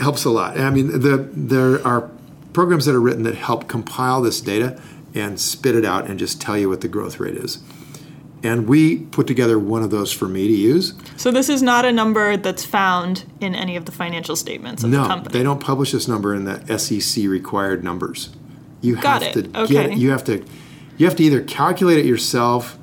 [0.00, 0.59] helps a lot.
[0.59, 2.11] I mean, the, there are
[2.53, 4.81] programs that are written that help compile this data
[5.14, 7.59] and spit it out and just tell you what the growth rate is.
[8.42, 10.92] And we put together one of those for me to use.
[11.16, 14.90] So this is not a number that's found in any of the financial statements of
[14.90, 15.33] the No, company.
[15.33, 18.31] they don't publish this number in the SEC required numbers.
[18.83, 19.33] You Got have it.
[19.33, 19.92] to get Okay.
[19.92, 19.98] it.
[19.98, 20.44] You have to
[20.98, 22.77] you have to either calculate it yourself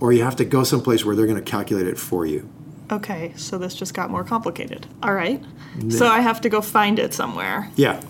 [0.00, 2.48] or you have to go someplace where they're going to calculate it for you.
[2.90, 4.86] Okay, so this just got more complicated.
[5.02, 5.42] All right.
[5.88, 7.70] So I have to go find it somewhere.
[7.76, 8.00] Yeah.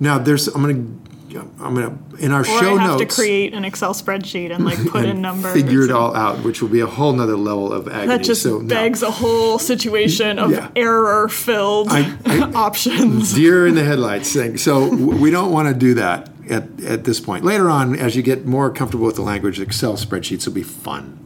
[0.00, 3.14] Now there's I'm going to I'm going to in our Or show I have notes
[3.14, 5.52] to create an Excel spreadsheet and like put in numbers.
[5.52, 8.06] figure it all out, which will be a whole nother level of agony.
[8.06, 8.66] That just so no.
[8.66, 10.70] begs a whole situation of Yeah.
[10.74, 13.34] error-filled I- I- options.
[13.34, 14.56] deer in the headlights thing.
[14.56, 17.44] So we don't want to do that at, at this point.
[17.44, 21.18] Later on, as you get more comfortable with the language, Excel spreadsheets will be fun.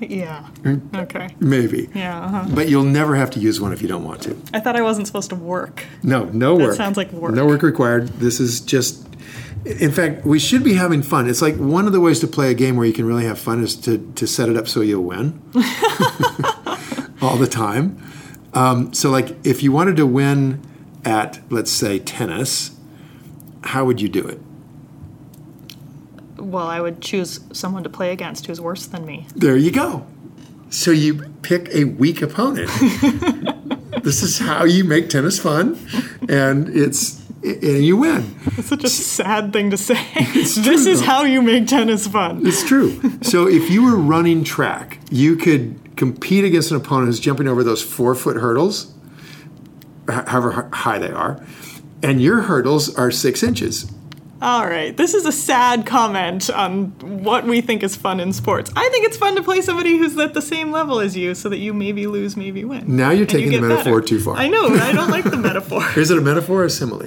[0.00, 0.48] Yeah.
[0.94, 1.28] Okay.
[1.40, 1.88] Maybe.
[1.94, 2.24] Yeah.
[2.24, 2.46] Uh-huh.
[2.54, 4.36] But you'll never have to use one if you don't want to.
[4.52, 5.84] I thought I wasn't supposed to work.
[6.02, 6.74] No, no work.
[6.76, 7.34] sounds like work.
[7.34, 8.08] No work required.
[8.08, 9.06] This is just.
[9.66, 11.28] In fact, we should be having fun.
[11.28, 13.38] It's like one of the ways to play a game where you can really have
[13.38, 15.38] fun is to, to set it up so you'll win
[17.20, 18.02] all the time.
[18.54, 20.62] Um, so, like, if you wanted to win
[21.04, 22.70] at, let's say, tennis,
[23.62, 24.40] how would you do it?
[26.40, 29.26] Well, I would choose someone to play against who's worse than me.
[29.34, 30.06] There you go.
[30.70, 32.70] So you pick a weak opponent.
[34.02, 35.78] this is how you make tennis fun,
[36.28, 38.36] and it's and you win.
[38.56, 39.94] It's such a sad thing to say.
[40.14, 41.06] true, this is though.
[41.06, 42.46] how you make tennis fun.
[42.46, 43.00] It's true.
[43.22, 47.64] So if you were running track, you could compete against an opponent who's jumping over
[47.64, 48.94] those four foot hurdles,
[50.08, 51.44] however high they are,
[52.02, 53.90] and your hurdles are six inches.
[54.42, 56.86] All right, this is a sad comment on
[57.24, 58.70] what we think is fun in sports.
[58.74, 61.50] I think it's fun to play somebody who's at the same level as you so
[61.50, 62.84] that you maybe lose, maybe win.
[62.96, 64.06] Now you're And you taking the metaphor better.
[64.08, 64.36] too far.
[64.36, 65.84] I know, but I don't like the metaphor.
[65.94, 67.02] Is it a metaphor or a simile?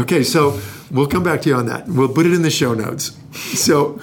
[0.00, 1.86] Okay, so we'll come back to you on that.
[1.86, 3.16] We'll put it in the show notes.
[3.32, 4.00] So,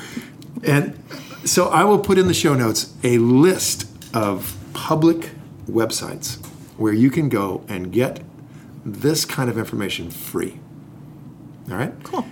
[0.64, 0.98] and
[1.44, 5.32] so I will put in the show notes a list of public
[5.70, 6.38] websites
[6.78, 8.22] where you can go and get
[8.86, 10.60] this kind of information free.
[11.70, 11.94] All right?
[12.04, 12.26] Cool.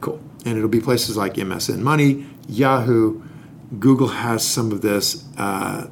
[0.00, 0.20] Cool.
[0.44, 3.22] And it'll be places like MSN Money, Yahoo,
[3.78, 5.24] Google has some of this.
[5.36, 5.88] Uh,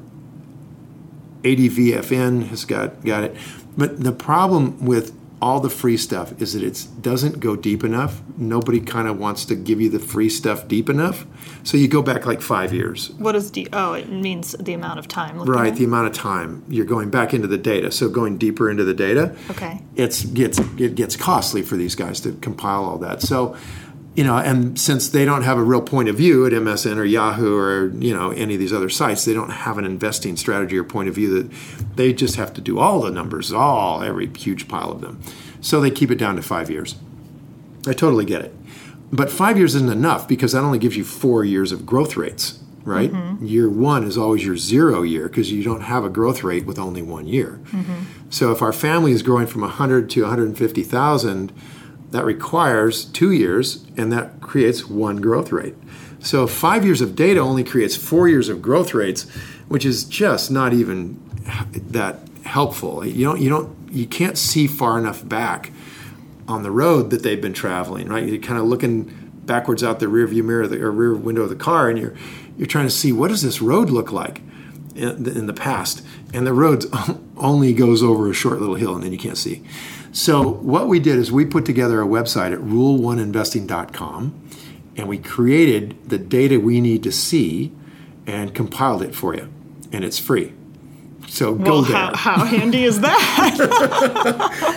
[1.42, 3.36] ADVFN has got got it.
[3.76, 8.22] But the problem with all the free stuff is that it doesn't go deep enough.
[8.38, 11.26] Nobody kind of wants to give you the free stuff deep enough.
[11.64, 13.10] So you go back like five years.
[13.18, 13.66] What is D?
[13.72, 15.40] Oh, it means the amount of time.
[15.42, 17.90] Right, at- the amount of time you're going back into the data.
[17.90, 19.82] So going deeper into the data, Okay.
[19.96, 23.20] it's gets it gets costly for these guys to compile all that.
[23.20, 23.56] So
[24.14, 27.04] you know, and since they don't have a real point of view at MSN or
[27.04, 30.76] Yahoo or you know any of these other sites, they don't have an investing strategy
[30.76, 34.26] or point of view that they just have to do all the numbers, all every
[34.36, 35.20] huge pile of them.
[35.60, 36.96] So they keep it down to five years.
[37.86, 38.54] I totally get it,
[39.10, 42.58] but five years isn't enough because that only gives you four years of growth rates.
[42.84, 43.46] Right, mm-hmm.
[43.46, 46.80] year one is always your zero year because you don't have a growth rate with
[46.80, 47.60] only one year.
[47.66, 48.28] Mm-hmm.
[48.28, 51.52] So if our family is growing from 100 to 150,000
[52.12, 55.74] that requires two years and that creates one growth rate.
[56.20, 59.28] So five years of data only creates four years of growth rates,
[59.66, 61.20] which is just not even
[61.72, 63.04] that helpful.
[63.04, 65.72] You don't you don't you can't see far enough back
[66.46, 68.26] on the road that they've been traveling, right?
[68.26, 71.48] You're kind of looking backwards out the rear view mirror the, or rear window of
[71.48, 72.14] the car and you're
[72.56, 74.40] you're trying to see what does this road look like
[74.94, 76.84] in the, in the past and the road
[77.36, 79.62] only goes over a short little hill and then you can't see
[80.12, 84.48] so what we did is we put together a website at rule1investing.com
[84.96, 87.72] and we created the data we need to see
[88.26, 89.48] and compiled it for you
[89.90, 90.52] and it's free
[91.28, 93.56] so go Well, there how, how handy is that?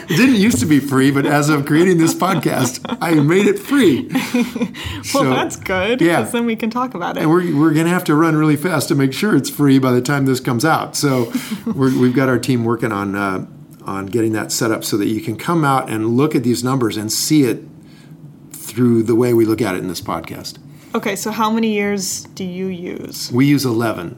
[0.09, 3.59] it didn't used to be free but as of creating this podcast i made it
[3.59, 5.99] free well, So, that's good.
[6.01, 6.21] yeah.
[6.21, 7.21] Then we can talk about it.
[7.21, 9.79] and we're, we're going to have to run really fast to make sure it's free
[9.79, 10.95] by the time this comes out.
[10.95, 11.31] So
[11.65, 13.45] we're, we've got our team working on uh,
[13.85, 16.63] on getting that set up so that you can come out and look at these
[16.63, 17.63] numbers and see it
[18.51, 20.57] through the way we look at it in this podcast.
[20.93, 24.15] Okay, so how many years do you use We use 11.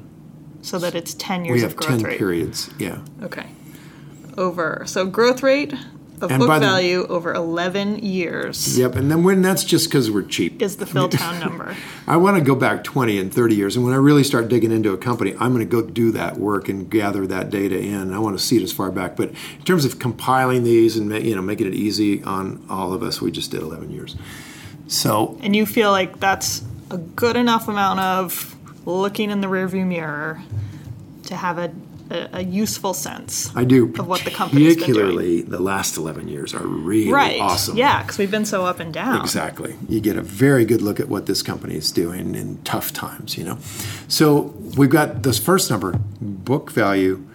[0.62, 2.18] so that it's 10 years We have 10 rate?
[2.18, 2.70] periods.
[2.80, 3.00] Yeah.
[3.24, 3.48] Okay.
[4.38, 4.84] Over.
[4.86, 5.74] So growth rate
[6.22, 8.96] of And book by the- value over 11 years Yep.
[8.96, 10.62] And then when that's just because we're cheap.
[10.62, 11.76] is the Phil Town number.
[12.08, 13.76] I want to go back 20 and 30 years.
[13.76, 16.38] And when I really start digging into a company, I'm going to go do that
[16.38, 18.14] work and gather that data in.
[18.14, 19.16] I want to see it as far back.
[19.16, 23.04] But in terms of compiling these and you know making it easy on all of
[23.04, 24.16] us, we just did 11 years.
[24.88, 29.86] So And you feel like that's a good enough amount of looking in the rearview
[29.86, 30.42] mirror
[31.26, 31.72] to have a,
[32.10, 33.52] a, a useful sense.
[33.56, 33.94] I do.
[34.00, 34.96] Of what the company's been doing.
[34.96, 37.40] Particularly the last 11 years are really Right.
[37.42, 37.78] awesome.
[37.78, 39.22] Yeah, because we've been so up and down.
[39.22, 39.76] Exactly.
[39.90, 43.38] You get a very good look at what this company is doing in tough times,
[43.38, 43.58] you know.
[44.08, 47.26] So we've got this first number, book value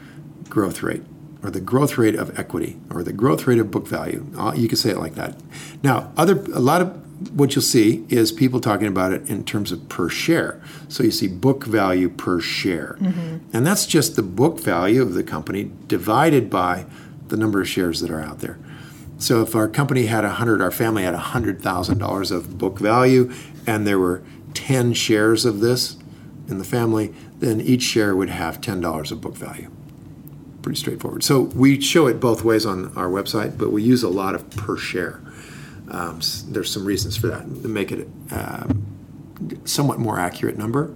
[0.48, 1.02] growth rate,
[1.42, 4.26] or the growth rate of equity, or the growth rate of book value.
[4.37, 5.37] Uh, You could say it like that.
[5.82, 6.98] Now, other a lot of
[7.30, 10.61] what you'll see is people talking about it in terms of per share.
[10.88, 12.96] So you see book value per share.
[13.00, 13.56] Mm-hmm.
[13.56, 16.87] And that's just the book value of the company divided by
[17.28, 18.58] the number of shares that are out there.
[19.18, 22.58] So if our company had a hundred, our family had a hundred thousand dollars of
[22.58, 23.32] book value,
[23.66, 25.96] and there were ten shares of this
[26.48, 29.70] in the family, then each share would have ten dollars of book value.
[30.62, 31.22] Pretty straightforward.
[31.22, 34.48] So we show it both ways on our website, but we use a lot of
[34.50, 35.20] per share.
[35.92, 38.85] Um, there's some reasons for that to make it um,
[39.64, 40.94] somewhat more accurate number,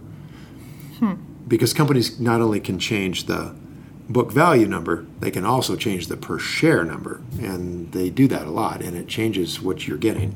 [1.47, 3.55] because companies not only can change the
[4.09, 8.47] book value number, they can also change the per share number, and they do that
[8.47, 10.35] a lot, and it changes what you're getting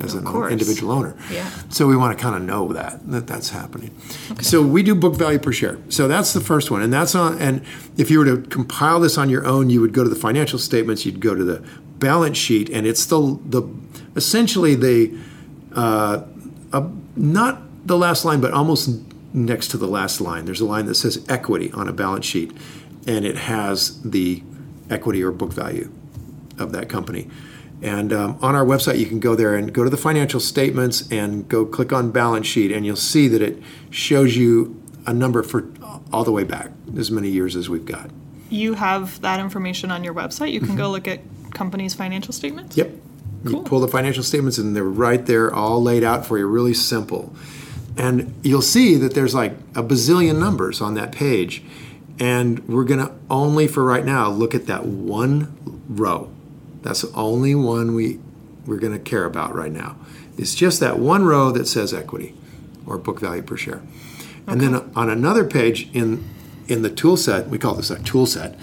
[0.00, 0.52] as Of an course.
[0.52, 1.14] individual owner.
[1.32, 1.48] Yeah.
[1.68, 3.90] So we want to kind of know that that that's happening.
[4.40, 5.78] So we do book value per share.
[5.88, 7.38] So that's the first one, and that's on.
[7.38, 7.62] And
[7.96, 10.58] if you were to compile this on your own, you would go to the financial
[10.58, 11.62] statements, you'd go to the
[11.98, 13.62] balance sheet, and it's the the
[14.16, 15.16] essentially the
[15.74, 16.22] uh,
[16.72, 18.90] uh, not the last line, but almost
[19.32, 20.44] next to the last line.
[20.44, 22.52] There's a line that says equity on a balance sheet,
[23.06, 24.42] and it has the
[24.88, 25.90] equity or book value
[26.58, 27.28] of that company.
[27.82, 31.10] And um, on our website, you can go there and go to the financial statements
[31.10, 35.42] and go click on balance sheet, and you'll see that it shows you a number
[35.42, 35.70] for
[36.12, 38.10] all the way back, as many years as we've got.
[38.50, 40.52] You have that information on your website.
[40.52, 41.20] You can go look at
[41.54, 42.76] companies' financial statements.
[42.76, 42.90] Yep.
[43.44, 43.62] You Cool.
[43.62, 47.34] pull the financial statements, and they're right there, all laid out for you, really simple.
[47.96, 51.62] And you'll see that there's like a bazillion numbers on that page.
[52.18, 55.56] And we're going to only, for right now, look at that one
[55.88, 56.30] row.
[56.82, 58.20] That's the only one we,
[58.66, 59.96] we're going to care about right now.
[60.36, 62.34] It's just that one row that says equity
[62.86, 63.82] or book value per share.
[64.46, 66.28] And then on another page in,
[66.68, 68.58] in the tool set, we call this a tool set.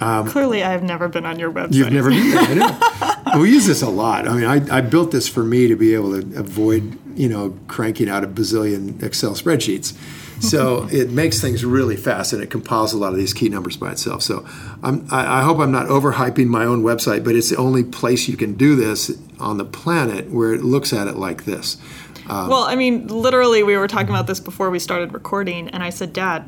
[0.00, 1.74] Um, Clearly, I have never been on your website.
[1.74, 3.40] You've never been there, I know.
[3.40, 4.26] we use this a lot.
[4.28, 7.56] I mean, I, I built this for me to be able to avoid, you know,
[7.68, 9.96] cranking out a bazillion Excel spreadsheets.
[10.42, 13.76] So it makes things really fast, and it compiles a lot of these key numbers
[13.76, 14.22] by itself.
[14.22, 14.46] So
[14.82, 18.28] I'm, I, I hope I'm not overhyping my own website, but it's the only place
[18.28, 21.76] you can do this on the planet where it looks at it like this.
[22.28, 25.90] Well, I mean, literally, we were talking about this before we started recording, and I
[25.90, 26.42] said, Dad,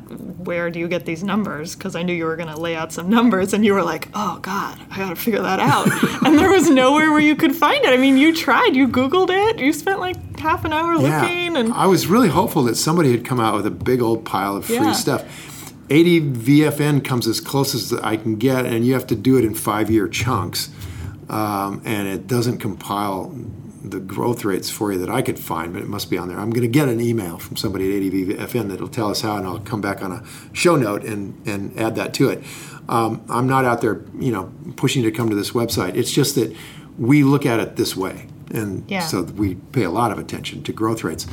[0.45, 1.75] where do you get these numbers?
[1.75, 4.09] Because I knew you were going to lay out some numbers, and you were like,
[4.13, 5.87] Oh, God, I got to figure that out.
[6.25, 7.89] and there was nowhere where you could find it.
[7.89, 11.73] I mean, you tried, you Googled it, you spent like half an hour looking, and
[11.73, 14.65] I was really hopeful that somebody had come out with a big old pile of
[14.65, 14.91] free Yeah.
[14.93, 15.25] stuff.
[15.89, 19.45] 80 VFN comes as close as I can get, and you have to do it
[19.45, 20.69] in five year chunks.
[21.29, 23.33] Um, and it doesn't compile
[23.89, 26.37] the growth rates for you that I could find, but it must be on there.
[26.39, 29.45] I'm going to get an email from somebody at ADVFN that'll tell us how, and
[29.47, 30.23] I'll come back on a
[30.53, 32.43] show note and, and add that to it.
[32.89, 35.95] Um, I'm not out there, you know, pushing you to come to this website.
[35.95, 36.55] It's just that
[36.97, 39.01] we look at it this way, and Yeah.
[39.01, 41.27] so we pay a lot of attention to growth rates.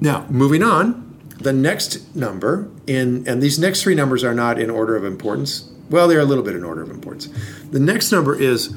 [0.00, 1.06] Now, moving on,
[1.38, 5.70] the next number in, and these next three numbers are not in order of importance.
[5.90, 7.28] Well, they're a little bit in order of importance.
[7.70, 8.72] The next number is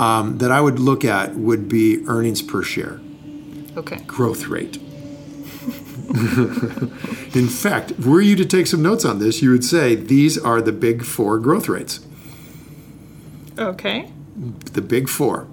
[0.00, 2.98] um, that I would look at would be earnings per share,
[3.76, 3.98] okay.
[4.06, 4.78] growth rate.
[7.36, 10.62] in fact, were you to take some notes on this, you would say these are
[10.62, 12.00] the big four growth rates.
[13.58, 14.10] Okay.
[14.72, 15.46] the big four.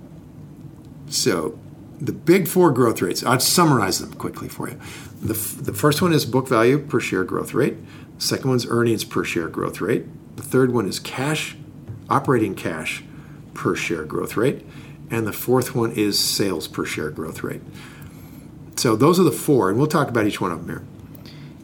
[1.09, 1.59] So,
[1.99, 4.79] the big four growth rates, I'll summarize them quickly for you.
[5.21, 7.75] The, f- the first one is book value per share growth rate.
[8.15, 10.05] The second one's earnings per share growth rate.
[10.37, 11.57] The third one is cash,
[12.09, 13.03] operating cash
[13.58, 14.66] per share growth rate.
[15.10, 17.62] And the fourth one is sales per share growth rate.
[18.76, 20.84] So, those are the four, and we'll talk about each one of them here.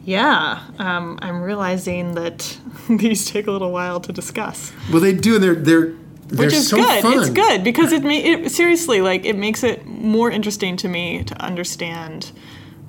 [0.04, 4.72] Yeah, um, I'm realizing that these take a little while to discuss.
[4.90, 5.94] Well, they do, and they're, they're,
[6.26, 7.02] they're which is so good.
[7.02, 7.18] fun.
[7.18, 11.22] It's good because it, ma- it seriously like it makes it more interesting to me
[11.24, 12.32] to understand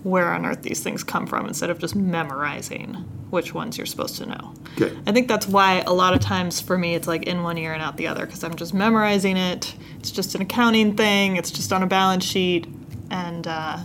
[0.06, 2.94] where on earth these things come from instead of just memorizing
[3.32, 4.54] which ones you're supposed to know.
[4.76, 4.96] Good.
[5.08, 7.74] I think that's why a lot of times for me it's like in one ear
[7.74, 9.74] and out the other because I'm just memorizing it.
[9.98, 11.38] It's just an accounting thing.
[11.38, 12.68] It's just on a balance sheet,
[13.10, 13.80] and uh,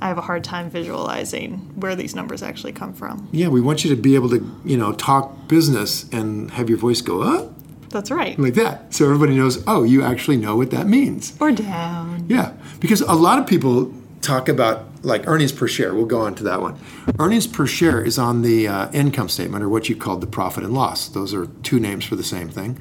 [0.00, 3.28] I have a hard time visualizing where these numbers actually come from.
[3.30, 6.78] Yeah, we want you to be able to, you know, talk business and have your
[6.78, 7.52] voice go up
[7.90, 8.36] That's right.
[8.36, 9.62] like that, so everybody knows.
[9.68, 11.36] Oh, you actually know what that means.
[11.40, 12.26] Or down.
[12.28, 15.94] Yeah, because a lot of people talk about like earnings per share.
[15.94, 16.78] We'll go on to that one.
[17.18, 20.64] Earnings per share is on the uh, income statement, or what you called the profit
[20.64, 21.08] and loss.
[21.08, 22.78] Those are two names for the same thing.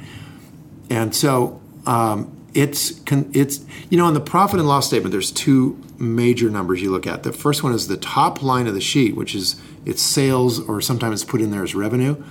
[0.90, 5.82] And so um, it's it's you know on the profit and loss statement, there's two
[5.98, 7.24] major numbers you look at.
[7.24, 10.80] The first one is the top line of the sheet, which is it's sales, or
[10.82, 12.22] sometimes it's put in there as revenue,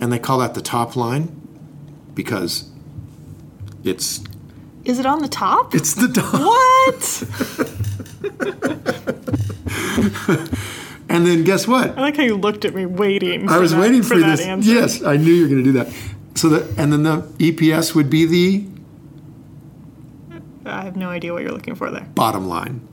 [0.00, 1.34] and they call that the top line
[2.14, 2.68] because
[3.84, 4.24] it's
[4.84, 5.74] Is it on the top?
[5.74, 6.32] it's the top.
[6.34, 7.22] What?
[11.10, 11.96] And then guess what?
[11.96, 13.48] I like how you looked at me waiting.
[13.48, 14.46] I was that, waiting for, for, that this.
[14.46, 14.70] answer.
[14.70, 15.92] Yes, I knew you were going to do that.
[16.34, 18.66] So that, and then the EPS would be the
[20.66, 22.06] I have no idea what you're looking for there.
[22.14, 22.86] bottom line.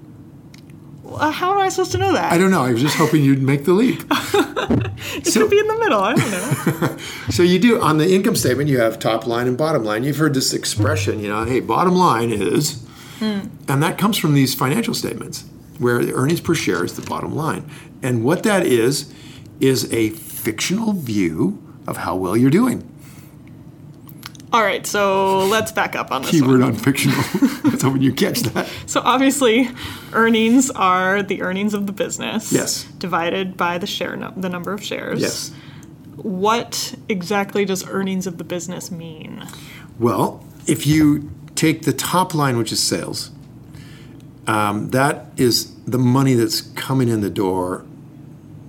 [1.06, 2.32] Uh, how am I supposed to know that?
[2.32, 2.64] I don't know.
[2.64, 4.02] I was just hoping you'd make the leap.
[4.10, 6.00] it so- could be in the middle.
[6.02, 6.98] I don't know.
[7.32, 8.70] So you do on the income statement.
[8.70, 10.04] You have top line and bottom line.
[10.04, 11.20] You've heard this expression.
[11.20, 12.85] You know, hey, bottom line is,
[13.20, 13.48] Hmm.
[13.68, 15.46] and that comes from these financial statements
[15.80, 17.70] where the earnings per share is the bottom line.
[18.02, 19.14] And what that is
[19.60, 22.90] is a fictional view of how well you're doing.
[24.54, 27.18] All right, so let's back up on this Keyword on fictional.
[27.82, 28.70] Hoping you catch that.
[28.86, 29.68] So obviously,
[30.14, 32.54] earnings are the earnings of the business.
[32.54, 32.86] Yes.
[32.98, 35.20] Divided by the share, num- the number of shares.
[35.20, 35.52] Yes.
[36.16, 39.46] What exactly does earnings of the business mean?
[40.00, 43.32] Well, if you take the top line, which is sales,
[44.48, 47.86] um, that is the money that's coming in the door,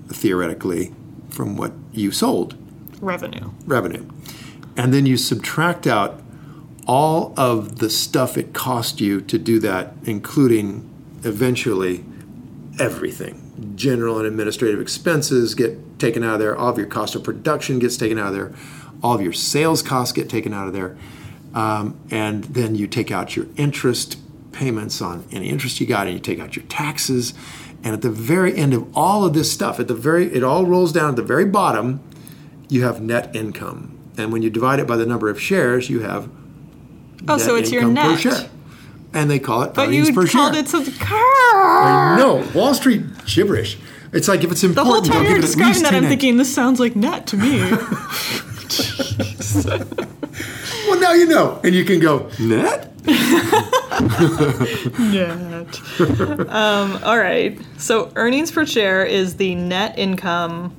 [0.08, 0.92] theoretically,
[1.28, 2.56] from what you sold,
[3.00, 3.50] Revenue.
[3.66, 4.08] revenue.
[4.76, 6.22] And then you subtract out
[6.86, 10.88] all of the stuff it cost you to do that, including
[11.24, 12.04] eventually
[12.78, 13.42] everything.
[13.74, 17.78] General and administrative expenses get taken out of there, all of your cost of production
[17.78, 18.54] gets taken out of there,
[19.02, 20.96] all of your sales costs get taken out of there.
[21.56, 24.18] Um, and then you take out your interest
[24.52, 27.32] payments on any interest you got, and you take out your taxes.
[27.82, 30.66] And at the very end of all of this stuff, at the very, it all
[30.66, 32.00] rolls down at the very bottom,
[32.68, 33.98] you have net income.
[34.18, 36.28] And when you divide it by the number of shares, you have
[37.28, 38.16] Oh, so it's your net.
[38.22, 38.50] per share.
[39.14, 40.62] And they call it But earnings you per called share.
[40.62, 40.94] it something.
[41.08, 43.78] No, Wall Street gibberish.
[44.12, 44.86] It's like if it's important.
[44.86, 47.26] The whole time you're give it at describing that, I'm thinking this sounds like net
[47.28, 47.60] to me.
[50.86, 52.92] Well, now you know, and you can go net.
[55.00, 55.80] net.
[56.48, 57.58] um, all right.
[57.78, 60.74] So earnings per share is the net income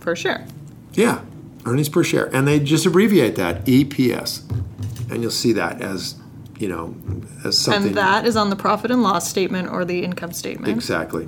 [0.00, 0.46] per share.
[0.92, 1.22] Yeah,
[1.64, 4.42] earnings per share, and they just abbreviate that EPS,
[5.10, 6.16] and you'll see that as
[6.58, 6.94] you know,
[7.44, 7.88] as something.
[7.88, 10.74] And that is on the profit and loss statement or the income statement.
[10.74, 11.26] Exactly.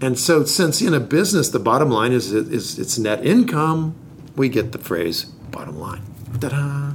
[0.00, 3.94] And so, since in a business the bottom line is is its net income,
[4.36, 6.02] we get the phrase bottom line.
[6.40, 6.92] Ta-da!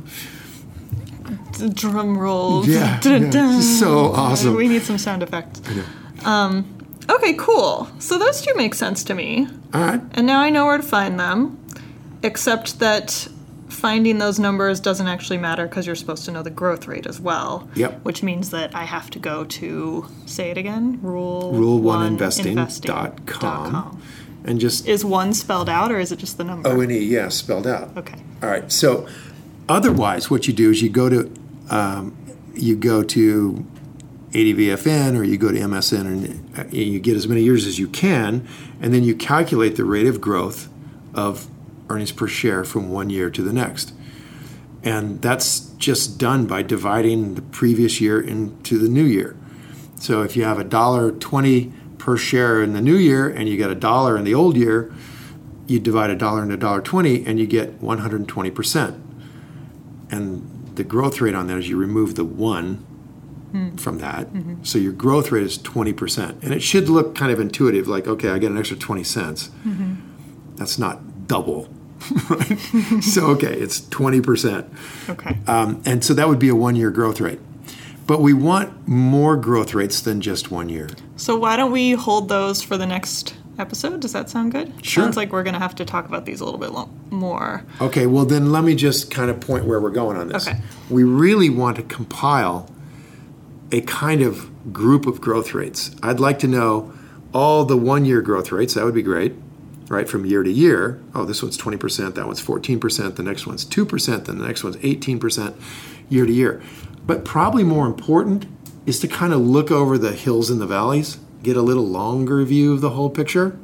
[1.73, 2.67] Drum rolls.
[2.67, 3.59] Yeah, yeah.
[3.79, 4.55] So awesome.
[4.55, 5.61] We need some sound effects.
[6.25, 6.65] Um,
[7.09, 7.89] okay, cool.
[7.99, 9.47] So those two make sense to me.
[9.73, 10.01] All right.
[10.13, 11.57] And now I know where to find them,
[12.23, 13.27] except that
[13.69, 17.19] finding those numbers doesn't actually matter because you're supposed to know the growth rate as
[17.19, 17.67] well.
[17.75, 18.03] Yep.
[18.03, 23.25] Which means that I have to go to, say it again, rule, Rule1investing.com.
[23.25, 24.01] com.
[24.47, 26.69] And just Is one spelled out or is it just the number?
[26.69, 27.95] O and E, yeah, spelled out.
[27.97, 28.15] Okay.
[28.41, 28.71] All right.
[28.71, 29.05] So,
[29.67, 31.31] otherwise, what you do is you go to
[31.69, 32.17] um,
[32.55, 33.65] you go to
[34.31, 37.89] ADVFN or you go to MSN and uh, you get as many years as you
[37.89, 38.47] can,
[38.81, 40.69] and then you calculate the rate of growth
[41.13, 41.47] of
[41.89, 43.93] earnings per share from one year to the next.
[44.81, 49.35] And that's just done by dividing the previous year into the new year.
[49.99, 51.73] So if you have a dollar twenty
[52.07, 54.89] per share in the new year and you get a dollar in the old year,
[55.67, 58.49] you divide a dollar into a dollar twenty and you get one hundred and twenty
[58.49, 58.95] percent.
[60.09, 62.75] And the growth rate on that is you remove the one
[63.51, 63.75] hmm.
[63.75, 64.33] from that.
[64.33, 64.63] Mm-hmm.
[64.63, 66.41] So your growth rate is twenty percent.
[66.43, 69.49] And it should look kind of intuitive, like, okay, I get an extra twenty cents.
[69.65, 70.55] Mm-hmm.
[70.55, 71.67] That's not double.
[72.29, 72.57] right?
[73.03, 74.71] so okay, it's twenty percent.
[75.09, 75.39] Okay.
[75.45, 77.41] Um, and so that would be a one year growth rate.
[78.07, 80.89] But we want more growth rates than just one year.
[81.17, 83.99] So why don't we hold those for the next episode?
[83.99, 84.73] Does that sound good?
[84.85, 85.03] Sure.
[85.03, 87.63] Sounds like we're going to have to talk about these a little bit lo- more.
[87.81, 90.47] Okay, well, then let me just kind of point where we're going on this.
[90.47, 90.59] Okay.
[90.89, 92.71] We really want to compile
[93.71, 95.93] a kind of group of growth rates.
[96.01, 96.93] I'd like to know
[97.33, 98.73] all the one year growth rates.
[98.75, 99.33] That would be great,
[99.89, 100.07] right?
[100.07, 101.01] From year to year.
[101.13, 104.77] Oh, this one's 20%, that one's 14%, the next one's 2%, then the next one's
[104.77, 105.53] 18%
[106.09, 106.61] year to year.
[107.07, 108.45] But probably more important
[108.85, 112.43] is to kind of look over the hills and the valleys, get a little longer
[112.43, 113.57] view of the whole picture,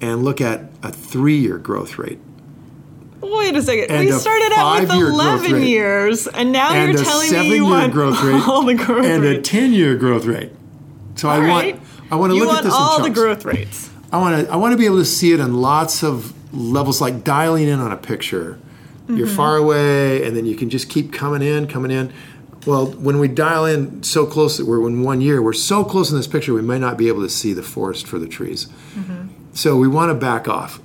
[0.00, 2.18] and look at a three year growth rate.
[3.20, 3.90] Wait a second.
[3.90, 7.54] And we a started out with five-year 11 years, and now and you're telling me
[7.56, 10.52] you want growth rate all the growth and a 10 year growth rate.
[11.16, 11.80] So I All want.
[12.10, 13.90] I want to you look want at this all the growth rates.
[14.10, 17.00] I want to I want to be able to see it on lots of levels
[17.00, 18.58] like dialing in on a picture.
[19.08, 19.36] You're Mm-hmm.
[19.36, 22.12] far away and then you can just keep coming in, coming in.
[22.66, 26.10] Well, when we dial in so close that we're in one year, we're so close
[26.10, 28.66] in this picture we may not be able to see the forest for the trees.
[28.94, 29.28] Mm-hmm.
[29.54, 30.80] So we want to back off.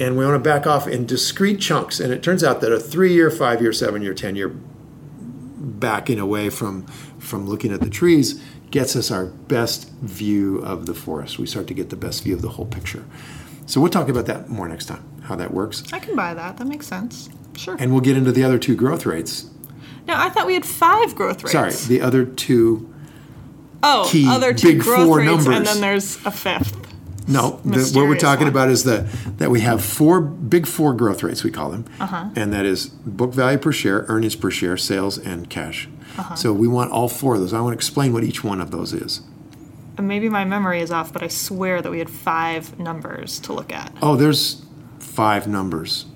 [0.00, 1.98] And we want to back off in discrete chunks.
[2.00, 6.18] And it turns out that a three year, five year, seven year, 10 year backing
[6.18, 6.86] away from,
[7.18, 11.38] from looking at the trees gets us our best view of the forest.
[11.38, 13.04] We start to get the best view of the whole picture.
[13.66, 15.84] So we'll talk about that more next time, how that works.
[15.92, 16.56] I can buy that.
[16.56, 17.28] That makes sense.
[17.56, 17.76] Sure.
[17.78, 19.50] And we'll get into the other two growth rates.
[20.08, 21.52] Now, I thought we had five growth rates.
[21.52, 22.92] Sorry, the other two.
[23.82, 26.88] oh, key other two big growth four rates, and then there's a fifth.
[27.28, 28.52] No, the, what we're talking one.
[28.52, 29.06] about is the,
[29.36, 31.84] that we have four big four growth rates, we call them.
[32.00, 32.30] Uh-huh.
[32.34, 35.90] And that is book value per share, earnings per share, sales, and cash.
[36.16, 36.34] Uh-huh.
[36.34, 37.52] So we want all four of those.
[37.52, 39.20] I want to explain what each one of those is.
[39.98, 43.52] And maybe my memory is off, but I swear that we had five numbers to
[43.52, 43.92] look at.
[44.00, 44.64] Oh, there's
[44.98, 46.06] five numbers.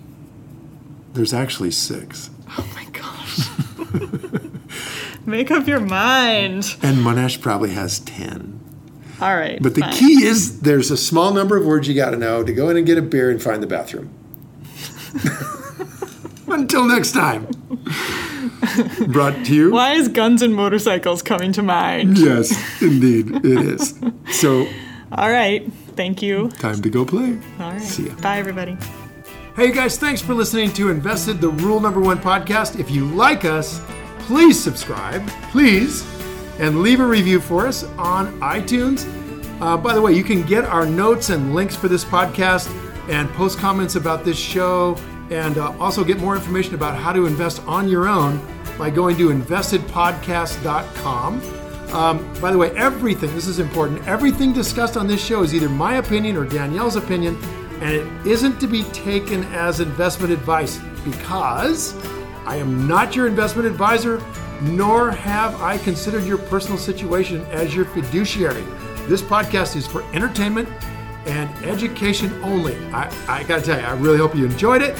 [1.13, 2.31] There's actually six.
[2.57, 3.49] Oh my gosh.
[5.27, 6.77] Make up your mind.
[6.83, 8.59] And Mohnish probably has 10.
[9.21, 9.63] All right.
[9.63, 9.93] But the fine.
[9.93, 12.77] key is there's a small number of words you got to know to go in
[12.77, 14.13] and get a beer and find the bathroom.
[16.49, 17.47] Until next time.
[19.09, 19.71] Brought to you.
[19.73, 22.19] Why is guns and motorcycles coming to mind?
[22.19, 23.99] Yes, indeed, it is.
[24.33, 24.67] So,
[25.13, 25.71] All right.
[25.95, 26.49] Thank you.
[26.53, 27.39] time to go play.
[27.61, 27.83] All right.
[27.83, 28.15] See ya.
[28.23, 28.79] Bye, everybody.
[29.55, 32.81] Hey, you guys, thanks for listening to Invested, the Rule Number One podcast.
[32.81, 33.83] If you like us,
[34.21, 36.07] please subscribe, please,
[36.59, 39.05] and leave a review for us on iTunes.
[39.61, 42.71] Uh, by the way, you can get our notes and links for this podcast
[43.11, 44.97] and post comments about this show
[45.31, 48.41] and uh, also get more information about how to invest on your own
[48.79, 51.43] by going to investedpodcast.com.
[51.95, 55.69] Um, by the way, everything, this is important, everything discussed on this show is either
[55.69, 57.37] my opinion or Danielle's opinion,
[57.83, 61.97] and it isn't to be taken as investment advice because
[62.47, 64.23] I am not your investment advisor,
[64.63, 68.63] nor have I considered your personal situation as your fiduciary.
[69.09, 70.69] This podcast is for entertainment
[71.27, 72.77] and education only.
[72.93, 74.97] I, I gotta tell you, I really hope you enjoyed it,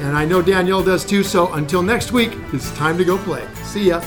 [0.00, 1.22] and I know Danielle does too.
[1.22, 3.46] So until next week, it's time to go play.
[3.62, 4.02] See ya.